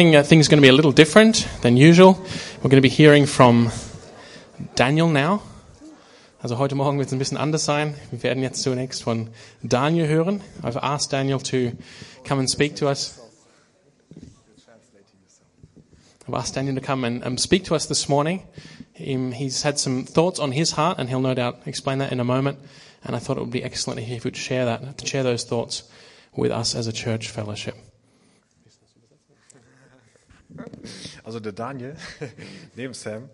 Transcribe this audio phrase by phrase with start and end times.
[0.00, 2.14] Uh, things are going to be a little different than usual.
[2.62, 3.70] We're going to be hearing from
[4.74, 5.42] Daniel now.
[6.42, 7.94] Also heute Morgen wird es ein bisschen anders sein.
[8.10, 9.28] Wir werden jetzt zunächst von
[9.62, 10.40] Daniel hören.
[10.62, 11.72] I've asked Daniel to
[12.24, 13.20] come and speak to us.
[16.26, 18.44] I've asked Daniel to come and um, speak to us this morning.
[18.98, 22.20] Um, he's had some thoughts on his heart, and he'll no doubt explain that in
[22.20, 22.58] a moment.
[23.04, 25.82] And I thought it would be excellent if he would share that, share those thoughts
[26.34, 27.76] with us as a church fellowship.
[31.24, 31.96] Also der Daniel,
[32.76, 33.28] neben Sam,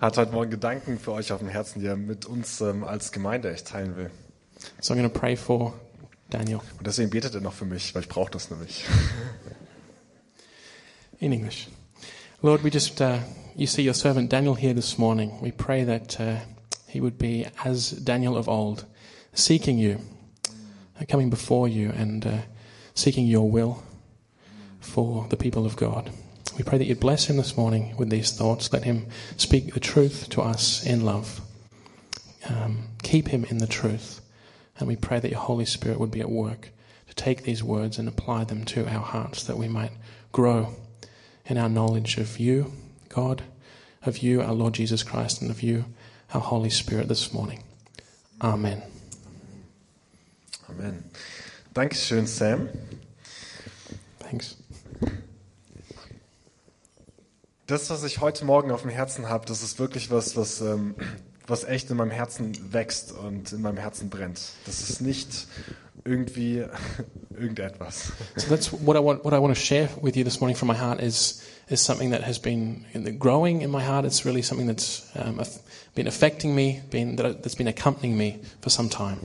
[0.00, 3.12] hat heute Morgen Gedanken für euch auf dem Herzen, die er mit uns ähm, als
[3.12, 4.10] Gemeinde echt teilen will.
[4.80, 5.74] So I'm going to pray for
[6.30, 8.84] Daniel Und deswegen betet er noch für mich, weil ich brauche das nämlich.
[11.20, 11.68] in English.
[12.42, 13.18] Lord, we just, uh,
[13.54, 15.40] you see your servant Daniel here this morning.
[15.40, 16.38] We pray that uh,
[16.88, 18.84] he would be as Daniel of old,
[19.32, 19.98] seeking you,
[21.00, 22.38] uh, coming before you and uh,
[22.94, 23.82] seeking your will
[24.80, 26.10] for the people of God.
[26.56, 28.72] We pray that you'd bless him this morning with these thoughts.
[28.72, 29.06] Let him
[29.36, 31.40] speak the truth to us in love.
[32.48, 34.20] Um, keep him in the truth.
[34.78, 36.70] And we pray that your Holy Spirit would be at work
[37.08, 39.92] to take these words and apply them to our hearts that we might
[40.30, 40.74] grow
[41.46, 42.72] in our knowledge of you,
[43.08, 43.42] God,
[44.04, 45.86] of you, our Lord Jesus Christ, and of you,
[46.34, 47.62] our Holy Spirit this morning.
[48.40, 48.82] Amen.
[50.68, 51.04] Amen.
[51.74, 52.68] Dankeschön, Sam.
[54.18, 54.56] Thanks.
[57.72, 60.94] Das, was ich heute Morgen auf dem Herzen habe, das ist wirklich was, was, ähm,
[61.46, 64.40] was echt in meinem Herzen wächst und in meinem Herzen brennt.
[64.66, 65.46] Das ist nicht
[66.04, 66.66] irgendwie
[67.30, 68.12] irgendetwas.
[68.36, 69.24] So that's what I want.
[69.24, 72.10] What I want to share with you this morning from my heart is is something
[72.10, 72.84] that has been
[73.18, 74.04] growing in my heart.
[74.04, 75.40] It's really something that's um,
[75.94, 79.16] been affecting me, been that, that's been accompanying me for some time.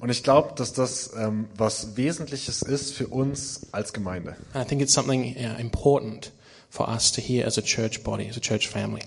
[0.00, 4.36] Und ich glaube, dass das ähm, was Wesentliches ist für uns als Gemeinde.
[4.54, 6.32] And I think it's something uh, important
[6.70, 9.02] for us to hear as a church body, as a church family.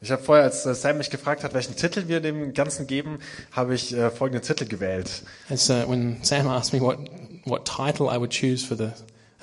[0.00, 3.18] Ich habe vorher, als Sam mich gefragt hat, welchen Titel wir dem Ganzen geben,
[3.52, 5.22] habe ich äh, folgenden Titel gewählt.
[5.48, 6.98] As uh, when Sam asked me what
[7.44, 8.92] what title I would choose for the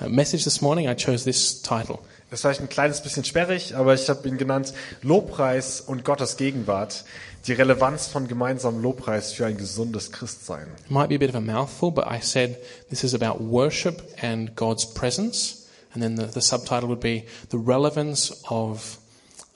[0.00, 1.98] uh, message this morning, I chose this title.
[2.30, 7.04] Das vielleicht ein kleines bisschen sperrig, aber ich habe ihn genannt Lobpreis und Gottes Gegenwart.
[7.46, 10.66] Die Relevanz von gemeinsamem Lobpreis für ein gesundes Christsein.
[10.84, 12.56] It might be a bit of a mouthful, but I said
[12.88, 15.63] this is about worship and God's presence.
[15.94, 18.98] And then the, the subtitle would be the relevance of,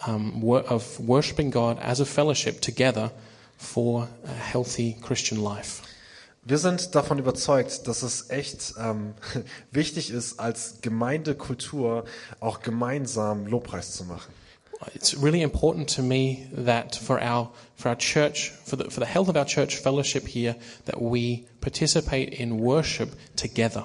[0.07, 3.11] um, wor- of worshiping God as a fellowship together
[3.57, 5.83] for a healthy Christian life.
[6.45, 9.15] Wir sind davon überzeugt, dass es echt ähm,
[9.71, 12.05] wichtig ist, als Gemeindekultur
[12.41, 14.33] auch gemeinsam Lobpreis zu machen.
[14.95, 19.07] It's really important to me that for our, for our church, for the, for the
[19.07, 23.85] health of our church fellowship here, that we participate in worship together.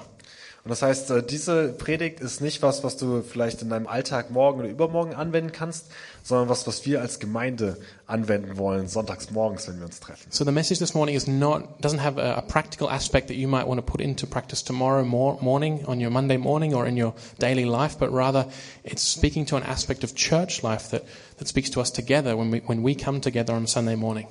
[0.64, 4.30] Und das heißt, äh, diese Predigt ist nicht was, was du vielleicht in deinem Alltag
[4.30, 5.86] morgen oder übermorgen anwenden kannst,
[6.24, 7.76] sondern was, was wir als Gemeinde
[8.06, 10.32] anwenden wollen, sonntags morgens, wenn wir uns treffen.
[10.32, 13.46] So the message this morning is not doesn't have a, a practical aspect that you
[13.46, 17.00] might want to put into practice tomorrow mor- morning on your Monday morning or in
[17.00, 18.46] your daily life, but rather
[18.84, 21.04] it's speaking to an aspect of church life that,
[21.36, 24.26] that speaks to us together when we when we come together on Sunday morning.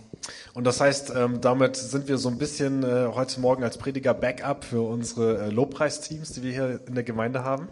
[0.54, 4.14] Und das heißt, ähm, damit sind wir so ein bisschen äh, heute Morgen als Prediger
[4.14, 7.68] Backup für unsere äh, Lobpreisteams, die wir hier in der Gemeinde haben.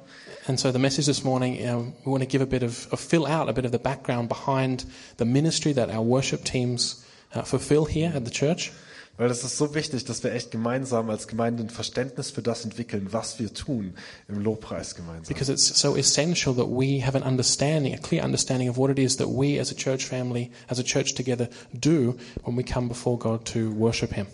[0.48, 3.00] And so the message this morning, um, we want to give a bit of, of
[3.00, 4.86] fill out a bit of the background behind
[5.18, 8.72] the ministry that our worship teams uh, fulfill here at the church.
[9.18, 12.64] Weil es ist so wichtig, dass wir echt gemeinsam als Gemeinde ein Verständnis für das
[12.66, 13.94] entwickeln, was wir tun
[14.28, 15.28] im Lobpreis gemeinsam.
[15.28, 18.98] Because it's so essential that we have an understanding, a clear understanding of what it
[18.98, 22.88] is that we as a church family, as a church together, do when we come
[22.88, 24.26] before God to worship Him.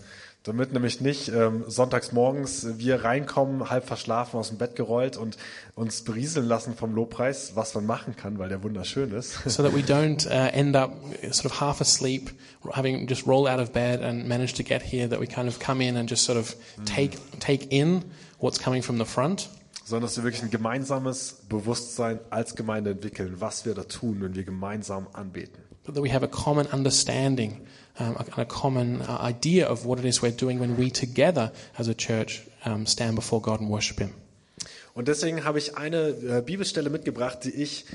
[0.47, 5.37] Damit nämlich nicht ähm, sonntags morgens wir reinkommen, halb verschlafen aus dem Bett gerollt und
[5.75, 9.39] uns berieseln lassen vom Lobpreis, was man machen kann, weil der wunderschön ist.
[9.45, 10.93] So that we don't uh, end up
[11.31, 12.31] sort of half asleep,
[12.71, 15.59] having just rolled out of bed and managed to get here, that we kind of
[15.59, 16.55] come in and just sort of
[16.85, 18.05] take, take in
[18.39, 19.49] what's coming from the front.
[19.83, 24.33] sondern dass wir wirklich ein gemeinsames Bewusstsein als Gemeinde entwickeln, was wir da tun, wenn
[24.35, 25.67] wir gemeinsam anbeten.
[25.87, 27.65] but that we have a common understanding
[27.99, 31.51] um, a, a common uh, idea of what it is we're doing when we together
[31.77, 34.13] as a church um, stand before God and worship Him.
[34.93, 37.85] Und deswegen habe ich eine äh, Bibelstelle mitgebracht, die ich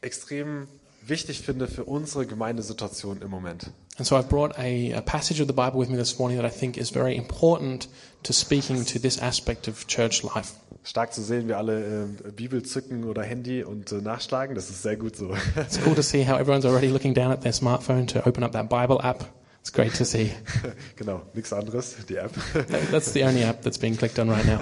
[0.00, 0.68] extrem
[1.04, 3.70] wichtig finde für unsere Gemeindesituation im Moment.
[3.98, 6.46] And so I've brought a, a passage of the Bible with me this morning that
[6.46, 7.88] I think is very important
[8.26, 10.52] to speaking to this aspect of church life.
[10.84, 14.82] Stark zu sehen, wir alle äh, Bibel zücken oder Handy und äh, nachschlagen, das ist
[14.82, 15.34] sehr gut so.
[15.56, 18.52] It's cool to see how everyone's already looking down at their smartphone to open up
[18.52, 19.24] that Bible app.
[19.60, 20.32] It's great to see.
[20.96, 22.32] genau, nichts anderes, die App.
[22.52, 24.60] That- That's the only app that's being clicked on right now.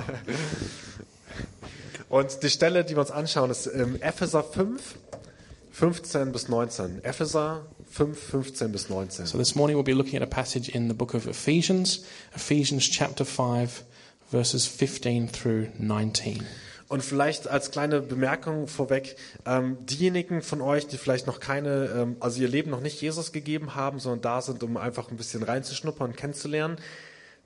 [2.08, 4.94] Und die Stelle, die wir uns anschauen, ist ähm, Epheser 5,
[5.72, 7.04] 15 bis 19.
[7.04, 9.26] Epheser 5, 15 bis 19.
[9.26, 12.04] So this morning we'll be looking at a passage in the book of Ephesians,
[12.34, 13.84] Ephesians chapter 5,
[14.32, 16.44] verses 15 through 19.
[16.88, 19.14] Und vielleicht als kleine Bemerkung vorweg,
[19.46, 23.30] ähm, diejenigen von euch, die vielleicht noch keine, ähm, also ihr Leben noch nicht Jesus
[23.30, 26.78] gegeben haben, sondern da sind, um einfach ein bisschen reinzuschnuppern und kennenzulernen,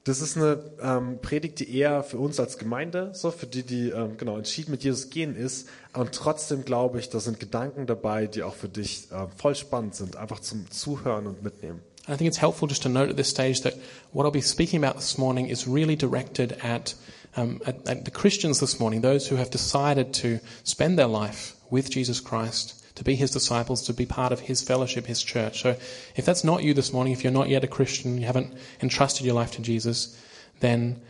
[0.08, 3.90] das ist eine ähm, Predigt, die eher für uns als Gemeinde, so für die, die
[3.90, 5.69] ähm, genau entschieden mit Jesus gehen ist.
[5.93, 9.94] Und trotzdem glaube ich, da sind Gedanken dabei, die auch für dich äh, voll spannend
[9.94, 11.81] sind, einfach zum Zuhören und Mitnehmen.
[12.08, 13.75] I think it's helpful just to note at this stage that
[14.12, 16.94] what I'll be speaking about this morning is really directed at,
[17.37, 21.54] um, at, at the Christians this morning, those who have decided to spend their life
[21.70, 25.62] with Jesus Christ, to be his disciples, to be part of his fellowship, his church.
[25.62, 25.76] So
[26.16, 28.52] if that's not you this morning, if you're not yet a Christian, you haven't
[28.82, 30.20] entrusted your life to Jesus,
[30.58, 31.00] then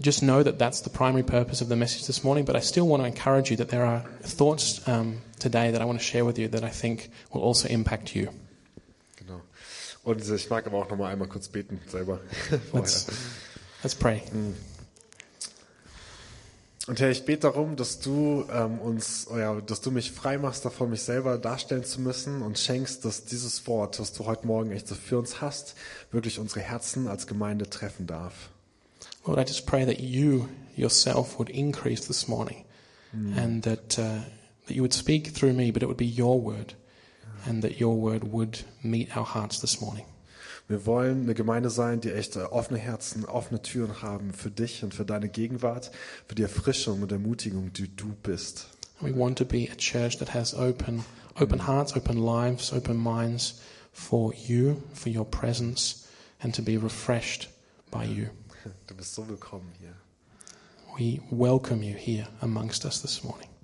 [0.00, 2.44] just know that that's the primary purpose of the message this morning.
[2.44, 5.84] But I still want to encourage you that there are thoughts um, today that I
[5.84, 8.30] want to share with you that I think will also impact you.
[9.16, 9.40] Genau.
[10.02, 12.18] Und ich mag aber auch noch mal einmal kurz beten selber.
[12.72, 13.06] Let's,
[13.84, 14.22] let's pray.
[16.86, 20.38] Und Herr, ich bete darum, dass du ähm, uns, oh ja, dass du mich frei
[20.38, 24.46] machst davon, mich selber darstellen zu müssen und schenkst, dass dieses Wort, was du heute
[24.46, 25.74] Morgen echt so für uns hast,
[26.12, 28.50] wirklich unsere Herzen als Gemeinde treffen darf.
[29.26, 32.64] Lord, I just pray that you yourself would increase this morning
[33.36, 34.20] and that, uh,
[34.66, 36.76] that you would speak through me, but it would be your word
[37.46, 40.04] and that your word would meet our hearts this morning.
[40.68, 44.94] Wir wollen eine Gemeinde sein, die echt offene Herzen, offene Türen haben für dich und
[44.94, 45.92] für deine Gegenwart,
[46.26, 48.68] für die Erfrischung und Ermutigung, die du bist.
[49.00, 51.04] We want to be a church that has open,
[51.38, 53.60] open hearts, open lives, open minds
[53.92, 56.08] for you, for your presence,
[56.40, 57.48] and to be refreshed
[57.90, 58.28] by you.
[58.88, 59.94] Du bist so willkommen hier.
[60.98, 63.55] We welcome you here amongst us this morning.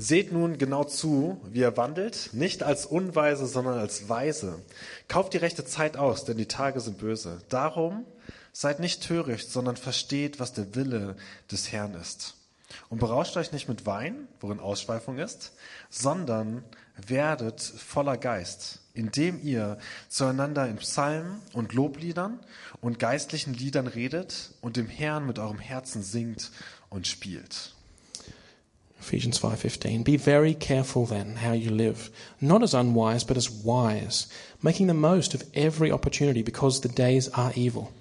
[0.00, 4.62] Seht nun genau zu, wie er wandelt, nicht als Unweise, sondern als Weise.
[5.08, 7.42] Kauft die rechte Zeit aus, denn die Tage sind böse.
[7.48, 8.06] Darum
[8.52, 11.16] seid nicht töricht, sondern versteht, was der Wille
[11.50, 12.36] des Herrn ist.
[12.88, 15.52] Und berauscht euch nicht mit Wein, worin Ausschweifung ist,
[15.90, 16.62] sondern
[16.96, 19.78] werdet voller Geist, indem ihr
[20.08, 22.38] zueinander in Psalmen und Lobliedern
[22.80, 26.52] und geistlichen Liedern redet und dem Herrn mit eurem Herzen singt
[26.88, 27.74] und spielt.
[29.00, 32.10] Ephesians 5:15 Be very careful then how you live
[32.40, 34.26] not as unwise but as wise
[34.62, 37.92] making the most of every opportunity because the days are evil.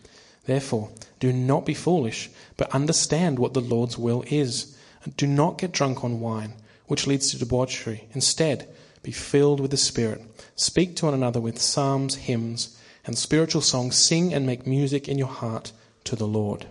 [0.45, 0.89] Therefore
[1.19, 5.71] do not be foolish but understand what the Lord's will is and do not get
[5.71, 6.53] drunk on wine
[6.87, 8.07] which leads to debauchery.
[8.13, 8.67] Instead
[9.03, 10.21] be filled with the spirit.
[10.55, 13.95] Speak to one another with psalms hymns and spiritual songs.
[13.95, 15.71] Sing and make music in your heart
[16.05, 16.65] to the Lord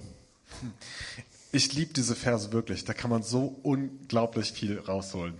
[1.57, 2.85] Ich liebe diese Verse wirklich.
[2.85, 5.33] Da kann man so unglaublich viel rausholen.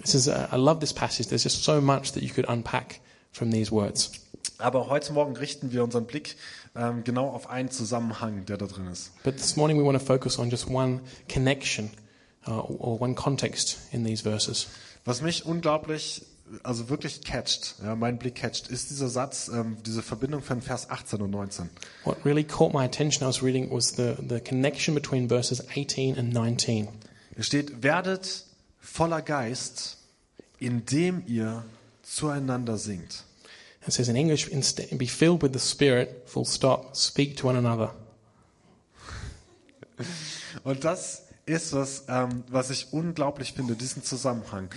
[0.00, 1.28] This is, uh, I love this passage.
[1.28, 3.00] There's just so much that you could unpack
[3.32, 4.12] from these words.
[4.58, 6.36] Aber heute Morgen richten wir unseren Blick
[6.76, 9.10] ähm, genau auf einen Zusammenhang, der da drin ist.
[9.24, 11.90] But this morning we want to focus on just one connection
[12.46, 14.68] uh, or one context in these verses.
[15.04, 16.22] Was mich unglaublich,
[16.62, 20.90] also wirklich catcht, ja, mein Blick catcht, ist dieser Satz, ähm, diese Verbindung von Vers
[20.90, 21.70] 18 und 19.
[22.04, 26.16] What really caught my attention I was reading was the, the connection between verses 18
[26.18, 26.88] and 19.
[27.34, 28.44] Hier steht, werdet
[28.78, 29.98] voller Geist,
[30.58, 31.64] indem ihr
[32.02, 33.24] zueinander singt.
[33.86, 34.50] It says in English,
[34.98, 37.94] be filled with the Spirit, full stop, speak to one another.
[40.64, 44.68] Und das ist was, ähm, was ich unglaublich finde, diesen Zusammenhang.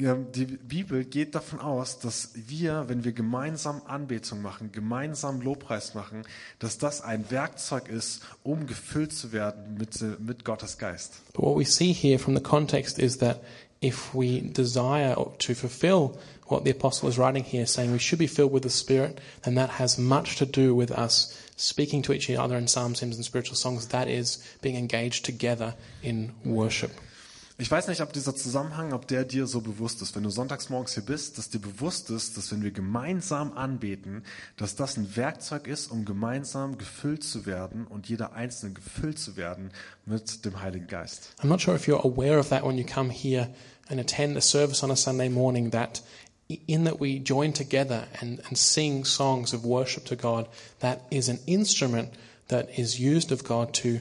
[0.00, 5.94] Ähm, Die Bibel geht davon aus, dass wir, wenn wir gemeinsam Anbetung machen, gemeinsam Lobpreis
[5.94, 6.24] machen,
[6.58, 11.14] dass das ein Werkzeug ist, um gefüllt zu werden mit, äh, mit Gottes Geist.
[11.34, 13.40] But what we see here from the context is that
[13.82, 18.28] if we desire to fulfill what the apostle is writing here, saying we should be
[18.28, 22.30] filled with the Spirit, then that has much to do with us speaking to each
[22.30, 23.88] other in psalms, hymns, and spiritual songs.
[23.88, 26.92] That is being engaged together in worship.
[27.62, 30.68] Ich weiß nicht, ob dieser Zusammenhang, ob der dir so bewusst ist, wenn du sonntags
[30.68, 34.24] morgens hier bist, dass dir bewusst ist, dass wenn wir gemeinsam anbeten,
[34.56, 39.36] dass das ein Werkzeug ist, um gemeinsam gefüllt zu werden und jeder Einzelne gefüllt zu
[39.36, 39.70] werden
[40.06, 41.34] mit dem Heiligen Geist.
[41.40, 43.48] I'm not sure if you're aware of that when you come here
[43.88, 46.02] and attend a service on a Sunday morning, that
[46.66, 50.48] in that we join together and, and sing songs of worship to God,
[50.80, 52.08] that is an instrument
[52.48, 54.00] that is used of God to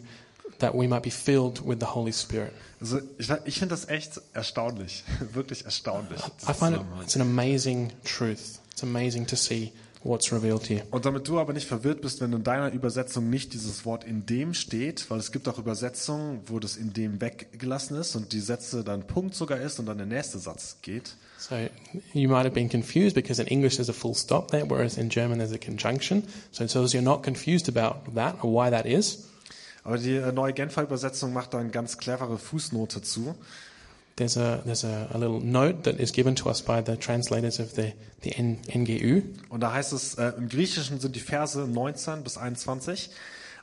[0.61, 2.53] that we might be filled with the Holy Spirit.
[2.79, 5.03] Also ich, ich finde das echt erstaunlich,
[5.33, 6.19] wirklich erstaunlich.
[6.47, 8.59] I find it, it's an amazing truth.
[8.71, 9.71] It's amazing to see
[10.03, 10.79] what's revealed you.
[10.89, 14.25] Und damit du aber nicht verwirrt bist, wenn in deiner Übersetzung nicht dieses Wort in
[14.25, 18.39] dem steht, weil es gibt auch Übersetzungen, wo das in dem weggelassen ist und die
[18.39, 21.15] Sätze dann Punkt sogar ist und dann der nächste Satz geht.
[21.37, 21.55] So
[22.13, 25.09] you might have been confused because in English there's a full stop there, whereas in
[25.09, 26.23] German there's a conjunction.
[26.51, 29.27] So, so you're not confused about that or why that is,
[29.83, 33.35] Aber die äh, neue Genfer Übersetzung macht da eine ganz clevere Fußnote zu.
[34.21, 37.59] there's a there's a, a little note that is given to us by the translators
[37.59, 39.23] of the the N, NGU.
[39.49, 43.09] Und da heißt es, äh, im Griechischen sind die Verse 19 bis 21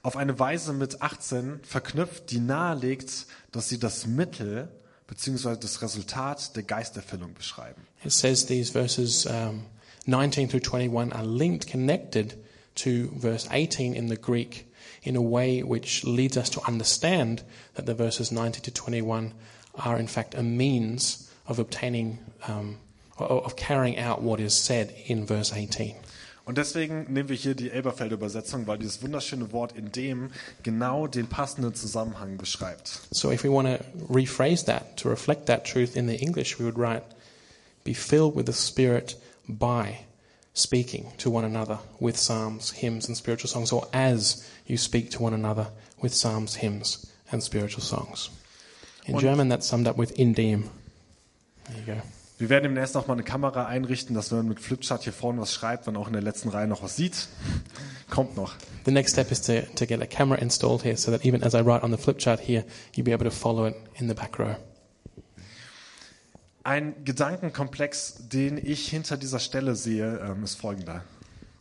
[0.03, 4.69] auf eine Weise mit 18 verknüpft, die nahelegt, dass sie das Mittel
[5.07, 7.83] beziehungsweise das Resultat der Geisterfüllung beschreiben.
[8.05, 9.65] It says these verses um,
[10.07, 12.37] 19 through 21 are linked, connected
[12.77, 14.67] to verse 18 in the Greek
[15.09, 17.43] in a way which leads us to understand
[17.75, 19.33] that the verses 90 to 21
[19.75, 22.77] are in fact a means of obtaining, um,
[23.19, 25.97] of carrying out what is said in verse 18.
[26.45, 30.31] Und deswegen nehmen wir hier die Elberfelder Übersetzung, weil dieses wunderschöne Wort in dem
[30.63, 33.01] genau den passenden Zusammenhang beschreibt.
[33.11, 36.65] So if we want to rephrase that to reflect that truth in the English, we
[36.65, 37.05] would write,
[37.85, 39.99] be filled with the Spirit by
[40.59, 45.23] speaking to one another with psalms, hymns, and spiritual songs, or as you speak to
[45.23, 45.69] one another
[46.03, 48.31] with psalms, hymns, and spiritual songs.
[49.07, 50.71] In Und- German, that's summed up with in dem.
[51.65, 52.03] There you go.
[52.39, 55.41] Wir werden demnächst auch mal eine Kamera einrichten, dass wenn man mit Flipchart hier vorne
[55.41, 57.27] was schreibt, man auch in der letzten Reihe noch was sieht.
[58.11, 58.55] Kommt noch.
[58.85, 61.55] The next step is to, to get a camera installed here so that even as
[61.55, 64.15] I write on the flip chart here, you'll be able to follow it in the
[64.15, 64.55] back row.
[66.69, 71.03] Ein Gedankenkomplex, den ich hinter dieser Stelle sehe, ähm, ist folgender.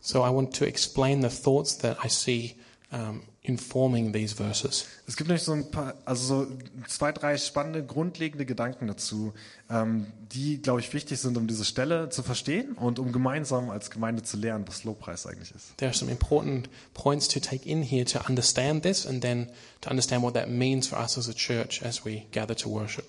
[0.02, 2.56] So I want to explain the thoughts that I see
[2.92, 4.84] um, informing these verses.
[5.06, 6.52] Es gibt nämlich so ein paar, also so
[6.86, 9.32] zwei, drei spannende, grundlegende Gedanken dazu,
[9.70, 13.90] ähm, die, glaube ich, wichtig sind, um diese Stelle zu verstehen und um gemeinsam als
[13.90, 15.74] Gemeinde zu lernen, was Lobpreis eigentlich ist.
[15.78, 19.48] There are some important points to take in here to understand this and then
[19.80, 23.06] to understand what that means for us as a church as we gather to worship.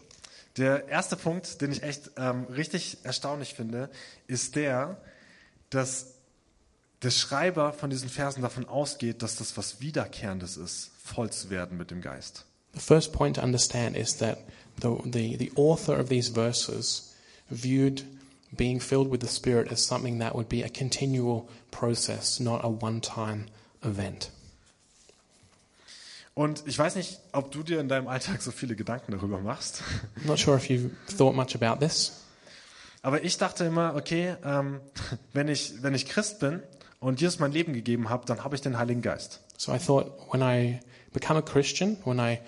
[0.58, 3.90] Der erste Punkt, den ich echt ähm, richtig erstaunlich finde,
[4.28, 4.98] ist der,
[5.70, 6.16] dass
[7.02, 11.78] der Schreiber von diesen Versen davon ausgeht, dass das was Wiederkehrendes ist, voll zu werden
[11.78, 12.46] mit dem Geist.
[12.74, 14.40] The first point to understand is that
[14.82, 17.14] the, the, the author of these verses
[17.50, 18.04] viewed
[18.56, 22.70] being filled with the Spirit as something that would be a continual process, not a
[22.70, 23.46] one time
[23.84, 24.30] event.
[26.40, 29.84] Und ich weiß nicht, ob du dir in deinem Alltag so viele Gedanken darüber machst,
[30.24, 32.14] I'm not sure if you've thought much about this,
[33.02, 34.80] aber ich dachte immer, okay, ähm,
[35.34, 36.64] wenn, ich, wenn ich Christ bin
[37.02, 39.42] und Jesus mein Leben gegeben habe, dann habe ich den Heiligen Geist.
[39.58, 40.80] So I thought when I
[41.12, 42.40] become a Christian, when I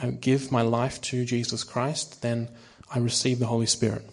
[0.00, 2.50] uh, give my life to Jesus Christ, then
[2.94, 4.04] I receive the Holy Spirit.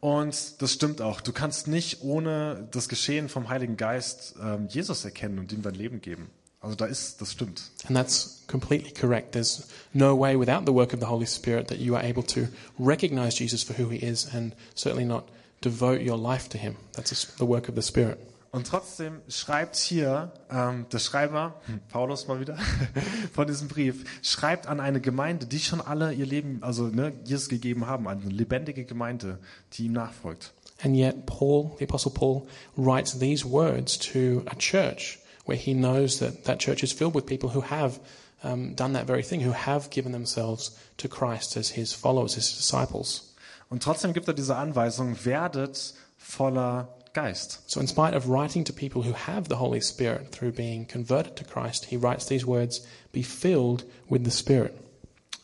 [0.00, 1.20] Und das stimmt auch.
[1.20, 5.74] Du kannst nicht ohne das Geschehen vom Heiligen Geist ähm, Jesus erkennen und ihm dein
[5.74, 6.30] Leben geben.
[6.62, 7.60] Also da ist, das stimmt.
[7.88, 9.32] And that's completely correct.
[9.32, 12.46] There's no way without the work of the Holy Spirit that you are able to
[12.78, 15.24] recognize Jesus for who he is and certainly not
[15.60, 16.76] devote your life to him.
[16.92, 18.18] That's the work of the Spirit.
[18.52, 22.58] Und trotzdem schreibt hier ähm, der Schreiber, hm, Paulus mal wieder,
[23.32, 27.48] von diesem Brief, schreibt an eine Gemeinde, die schon alle ihr Leben, also ne, Jesus
[27.48, 29.38] gegeben haben, eine lebendige Gemeinde,
[29.72, 30.52] die ihm nachfolgt.
[30.84, 36.18] And yet, Paul, the Apostle Paul, writes these words to a church where he knows
[36.20, 37.98] that that church is filled with people who have
[38.42, 42.56] um, done that very thing, who have given themselves to Christ as his followers, his
[42.56, 43.34] disciples.
[43.70, 47.60] Und trotzdem gibt er diese Anweisung, werdet voller Geist.
[47.66, 51.36] So, in spite of writing to people who have the Holy Spirit through being converted
[51.36, 54.72] to Christ, he writes these words Be filled with the Spirit.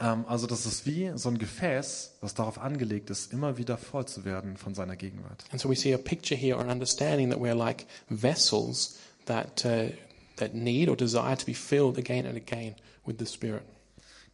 [0.01, 4.07] Ähm, also das ist wie so ein Gefäß, was darauf angelegt ist, immer wieder voll
[4.07, 5.45] zu werden von seiner Gegenwart.
[5.51, 8.97] And so, we see a picture here or an understanding that we're like vessels
[9.29, 9.91] that, uh,
[10.37, 12.75] that need or desire to be filled again and again
[13.07, 13.63] with the Spirit.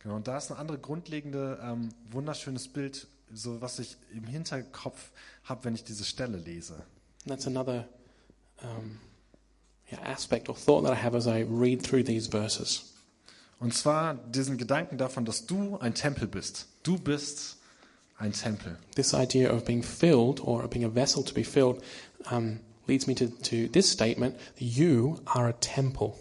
[0.03, 5.11] Genau, und da ist ein anderes grundlegende, ähm, wunderschönes Bild, so was ich im Hinterkopf
[5.45, 6.75] habe, wenn ich diese Stelle lese.
[6.75, 7.89] And that's another
[8.63, 8.99] um,
[9.91, 12.93] yeah, aspect or thought that I have as I read through these verses.
[13.61, 16.67] Und zwar diesen Gedanken davon, dass du ein Tempel bist.
[16.83, 17.57] Du bist
[18.19, 18.77] ein Tempel.
[18.95, 21.83] This idea of being filled or of being a vessel to be filled
[22.31, 26.15] um, leads me to, to this statement you are a temple.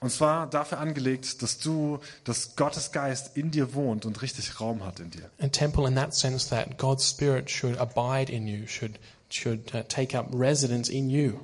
[0.00, 4.84] Und zwar dafür angelegt, dass du, dass Gottes Geist in dir wohnt und richtig Raum
[4.84, 5.28] hat in dir.
[5.40, 8.92] A temple in that sense that God's Spirit should abide in you, should,
[9.28, 11.40] should uh, take up residence in you.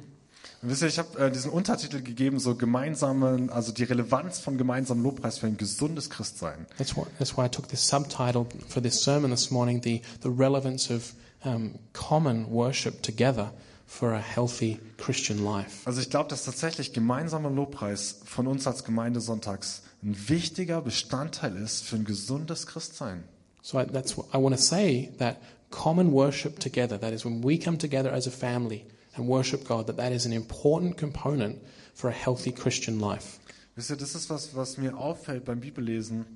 [0.62, 4.56] Und wisst ihr, ich habe äh, diesen Untertitel gegeben, so gemeinsamen, also die Relevanz von
[4.56, 6.66] gemeinsamen Lobpreis für ein gesundes Christsein.
[6.78, 10.30] That's, what, that's why I took this subtitle for this sermon this morning the, the
[10.30, 11.12] relevance of
[11.44, 13.52] um, common worship together
[13.86, 15.86] for a healthy Christian life.
[15.86, 21.56] Also ich glaube, dass tatsächlich gemeinsamer Lobpreis von uns als Gemeinde sonntags ein wichtiger Bestandteil
[21.56, 23.24] ist für ein gesundes Christsein.
[23.62, 25.38] So I, that's what I want to say that
[25.70, 28.84] common worship together, that is when we come together as a family
[29.16, 31.60] and worship God, that that is an important component
[31.94, 33.38] for a healthy Christian life.
[33.76, 36.26] Wisst ihr, das ist was, was mir auffällt beim Bibellesen,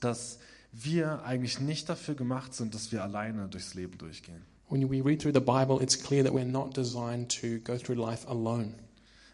[0.00, 0.38] dass
[0.72, 4.44] wir eigentlich nicht dafür gemacht sind, dass wir alleine durchs Leben durchgehen.
[4.70, 7.96] When we read through the Bible, it's clear that we're not designed to go through
[7.96, 8.76] life alone.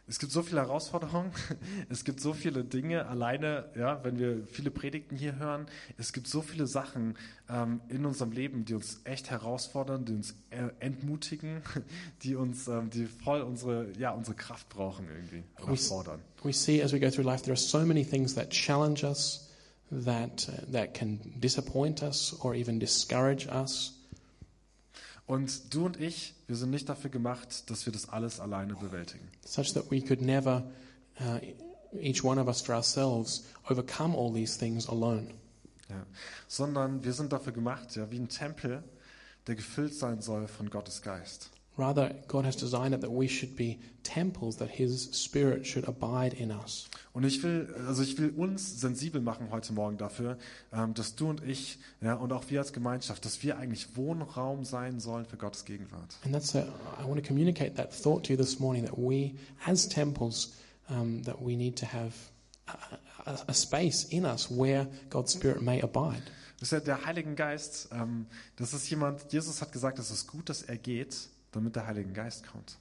[0.08, 1.30] Es gibt so viele Herausforderungen,
[1.90, 5.66] es gibt so viele Dinge alleine, ja, wenn wir viele Predigten hier hören,
[5.98, 7.16] es gibt so viele Sachen
[7.50, 11.60] ähm, in unserem Leben, die uns echt herausfordern, die uns äh, entmutigen,
[12.22, 16.48] die uns, ähm, die voll unsere, ja, unsere Kraft brauchen irgendwie, oder We-.
[16.48, 19.50] We see as we go through life, there are so many things that challenge us,
[19.90, 23.95] that, uh, that can disappoint us or even discourage us.
[25.26, 29.28] Und du und ich, wir sind nicht dafür gemacht, dass wir das alles alleine bewältigen.
[29.44, 30.64] such that we could never,
[31.20, 31.38] uh,
[31.98, 35.28] each one of us for ourselves, overcome all these things alone.
[35.88, 36.06] Ja.
[36.48, 38.84] Sondern wir sind dafür gemacht, ja, wie ein Tempel,
[39.46, 41.50] der gefüllt sein soll von Gottes Geist.
[41.78, 46.32] Rather, God has designed it that we should be temples, that His Spirit should abide
[46.32, 46.88] in us.
[47.12, 50.38] Und ich will, also ich will uns sensibel machen heute Morgen dafür,
[50.72, 54.64] ähm, dass du und ich, ja, und auch wir als Gemeinschaft, dass wir eigentlich Wohnraum
[54.64, 56.16] sein sollen für Gottes Gegenwart.
[56.24, 56.62] And that's a,
[56.98, 59.34] I want to communicate that thought to you this morning that we,
[59.66, 60.54] as temples,
[60.88, 62.12] um, that we need to have
[62.66, 66.22] a, a, a space in us where God's Spirit may abide.
[66.58, 70.26] Das ist ja der Heilige Geist, ähm, das ist jemand, Jesus hat gesagt, es ist
[70.26, 72.78] gut, dass er geht, damit der Heilige Geist kommt.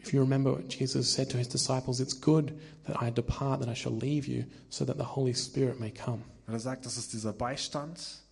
[0.00, 2.52] If you remember Jesus said to his disciples, it's good
[2.86, 6.22] that I depart, that I shall leave you, so that the Holy Spirit may come.
[6.46, 8.22] Weil er sagt, das ist dieser Beistand,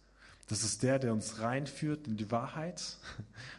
[0.48, 2.98] das ist der, der uns reinführt in die Wahrheit,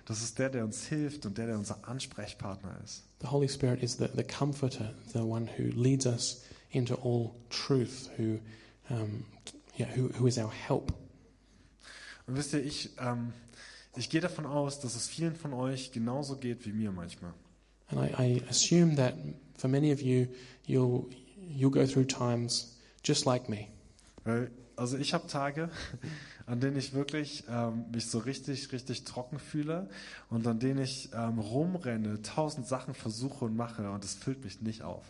[0.05, 3.03] das ist der, der uns hilft und der, der unser Ansprechpartner ist.
[3.19, 8.09] The Holy Spirit is the, the comforter, the one who leads us into all truth,
[8.17, 8.39] who,
[8.89, 9.25] um,
[9.77, 10.93] yeah, who, who is our help.
[12.25, 13.33] Und wisst ihr, ich, ähm,
[13.95, 17.33] ich gehe davon aus, dass es vielen von euch genauso geht wie mir manchmal.
[17.89, 19.15] And I, I assume that
[19.57, 20.27] for many of you,
[20.65, 23.67] you'll, you'll go through times just like me.
[24.25, 25.69] Weil, also ich habe Tage,
[26.45, 29.89] an denen ich wirklich ähm, mich so richtig, richtig trocken fühle
[30.29, 34.61] und an denen ich ähm, rumrenne, tausend Sachen versuche und mache und es füllt mich
[34.61, 35.03] nicht auf.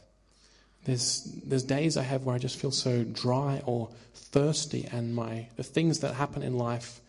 [0.85, 3.89] There's, there's days I have where I just feel so dry or
[4.31, 7.01] thirsty, and my, the things that happen in life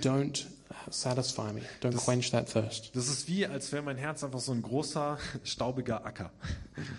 [0.00, 0.46] don't
[0.90, 2.90] satisfy me, don't Das- quench that thirst.
[2.94, 6.30] Das ist wie, als wäre mein Herz einfach so ein großer, staubiger Acker.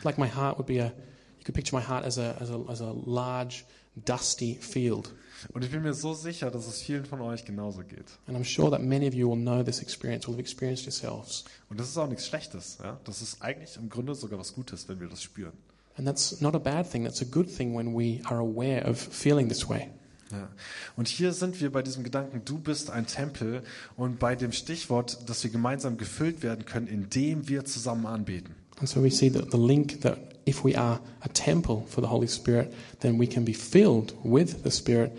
[0.04, 2.60] Like my heart would be a, you could picture my heart as a, as a,
[2.68, 3.66] as a large,
[4.06, 5.14] dusty field.
[5.54, 8.18] Und ich bin mir so sicher, dass es vielen von euch genauso geht.
[8.28, 11.46] And I'm sure that many of you will know this experience, will have experienced yourselves.
[11.70, 12.78] Und das ist auch nichts Schlechtes.
[12.84, 13.00] Ja?
[13.04, 15.54] Das ist eigentlich im Grunde sogar was Gutes, wenn wir das spüren.
[15.96, 18.98] And that's not a bad thing, that's a good thing when we are aware of
[19.00, 19.90] feeling this way.
[20.32, 20.50] Ja.
[20.96, 23.64] Und hier sind wir bei diesem Gedanken, du bist ein Tempel
[23.96, 28.56] und bei dem Stichwort, dass wir gemeinsam gefüllt werden können, indem wir zusammen anbeten.
[28.80, 32.08] And so we see that the link that if we are a temple for the
[32.08, 35.12] Holy Spirit, then we can be filled with the Spirit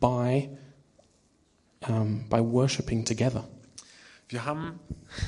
[0.00, 0.48] by,
[1.82, 3.44] um, by worshipping together.
[4.34, 4.80] Wir haben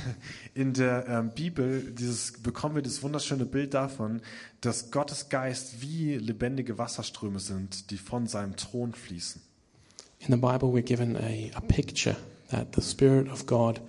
[0.53, 4.21] in der ähm, Bibel dieses, bekommen wir das wunderschöne Bild davon,
[4.59, 9.41] dass Gottes Geist wie lebendige Wasserströme sind, die von seinem Thron fließen.
[10.19, 12.17] In the Bible, we're given a, a picture
[12.49, 13.79] that the Spirit of God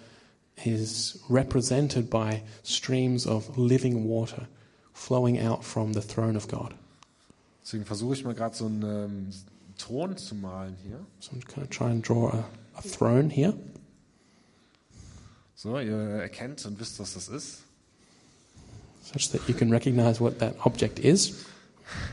[0.64, 4.46] is represented by streams of living water
[4.92, 6.76] flowing out from the throne of God.
[7.64, 9.28] Deswegen versuche ich mal gerade so einen ähm,
[9.78, 11.04] Thron zu malen hier.
[11.18, 12.44] So I'm going to try and draw a,
[12.76, 13.54] a throne here.
[15.60, 17.64] So, ihr erkennt und wisst, was das ist.
[19.02, 21.34] such that you can recognize what that object is.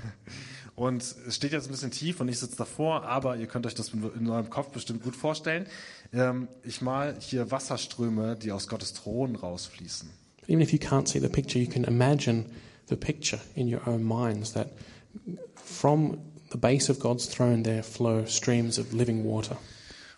[0.76, 3.76] Und es steht jetzt ein bisschen tief und ich sitze davor, aber ihr könnt euch
[3.76, 5.68] das in eurem Kopf bestimmt gut vorstellen.
[6.12, 10.10] Ähm, ich mal hier Wasserströme, die aus Gottes Thron rausfließen.
[10.48, 12.48] Even if you can't see the picture, you can imagine
[12.90, 14.72] the picture in your own minds that
[15.56, 16.18] from
[16.52, 19.58] the base of God's throne there flow streams of living water.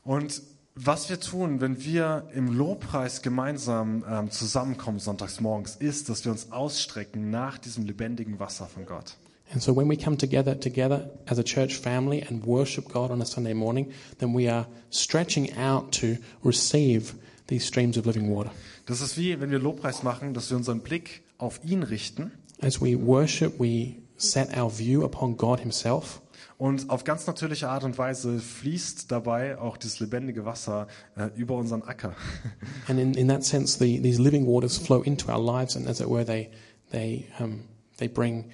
[0.04, 0.42] Und
[0.80, 6.32] was wir tun, wenn wir im Lobpreis gemeinsam ähm, zusammenkommen sonntags morgens, ist, dass wir
[6.32, 9.16] uns ausstrecken nach diesem lebendigen Wasser von Gott.
[9.52, 13.22] And so when we come together together as a church family and worship God on
[13.22, 17.14] a Sunday morning, then we are stretching out to receive
[17.48, 18.52] these streams of living water.
[18.86, 22.82] Das ist wie, wenn wir Lobpreis machen, dass wir unseren Blick auf ihn richten As
[22.82, 26.22] we worship, we set our view upon God Himself.
[26.58, 31.56] Und auf ganz natürliche Art und Weise fließt dabei auch dieses lebendige Wasser äh, über
[31.56, 32.16] unseren Acker.
[32.88, 36.00] And in, in that sense, the, these living waters flow into our lives, and as
[36.00, 36.50] it were, they,
[36.92, 37.66] they, um,
[37.98, 38.46] they bring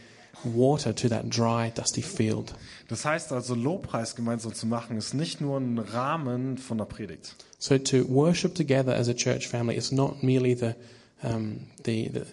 [0.43, 2.53] water to that dry, dusty field.
[2.89, 7.35] Das heißt also, Lobpreis gemeinsam zu machen, ist nicht nur ein Rahmen von der Predigt.
[7.57, 10.75] So to worship together as a church family is not merely the,
[11.23, 12.25] um, the, the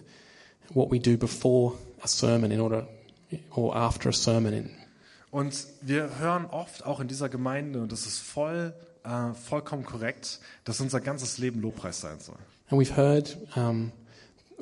[0.73, 2.85] what we do before a sermon in order
[3.55, 4.53] or after a sermon.
[4.53, 4.80] In,
[5.31, 10.39] Und wir hören oft auch in dieser Gemeinde, und das ist voll, äh, vollkommen korrekt,
[10.65, 12.37] dass unser ganzes Leben Lobpreis sein soll.
[12.69, 13.91] and we've heard um,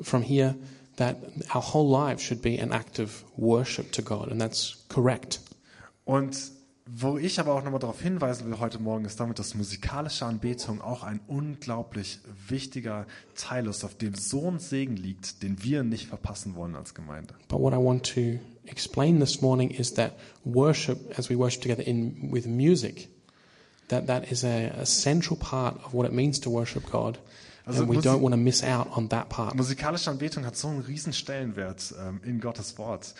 [0.00, 0.56] from here
[0.96, 1.16] that
[1.54, 5.40] our whole life should be an act of worship to God, and that's correct.
[6.04, 6.36] Und
[6.92, 10.80] wo ich aber auch nochmal darauf hinweisen will heute Morgen, ist damit, dass musikalische Anbetung
[10.80, 13.06] auch ein unglaublich wichtiger
[13.36, 17.34] Teil ist, auf dem so ein Segen liegt, den wir nicht verpassen wollen als Gemeinde.
[17.46, 21.82] But what I want to explain this morning is that worship, as we worship together
[21.82, 23.08] in with music,
[23.88, 27.18] that that is a, a central part of what it means to worship God,
[27.66, 29.54] Also and we don't want to miss out on that part.
[29.54, 33.14] Musikalische Anbetung hat so einen riesen Stellenwert ähm, in Gottes Wort.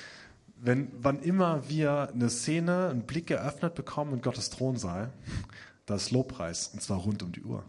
[0.62, 5.10] Wenn, wann immer wir eine Szene, einen Blick geöffnet bekommen in Gottes Thronsaal,
[5.86, 7.64] da ist Lobpreis, und zwar rund um die Uhr.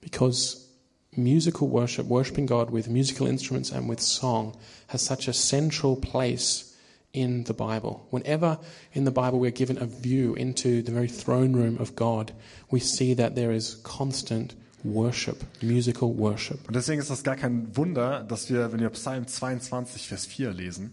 [0.00, 0.68] Because
[1.12, 4.52] musical worship, worshiping God with musical instruments and with song,
[4.88, 6.73] has such a central place
[7.14, 8.06] in the Bible.
[8.10, 8.58] Whenever
[8.92, 12.32] in the Bible we're given a view into the very throne room of God,
[12.70, 16.66] we see that there is constant worship, musical worship.
[16.66, 20.52] Und deswegen ist das gar kein Wunder, dass wir, wenn wir Psalm 22, Vers 4
[20.52, 20.90] lesen,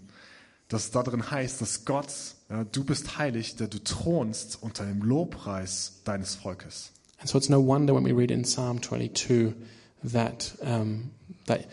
[0.69, 2.13] dass es da drin heißt, dass Gott,
[2.49, 6.91] ja, du bist heilig, der du thronst unter dem Lobpreis deines Volkes.
[7.19, 9.53] And so it's no wonder when we read in Psalm 22
[10.03, 11.12] that, um,
[11.45, 11.67] that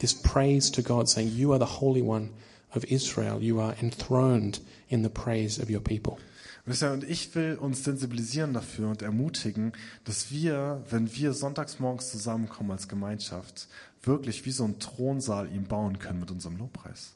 [0.00, 2.30] this praise to God saying, You are the Holy One
[2.74, 6.18] of Israel, you are enthroned in the praise of your people.
[6.64, 9.72] Wisst und ich will uns sensibilisieren dafür und ermutigen,
[10.04, 13.66] dass wir, wenn wir sonntags morgens zusammenkommen als Gemeinschaft,
[14.02, 17.14] wirklich wie so einen Thronsaal ihm bauen können mit unserem Lobpreis.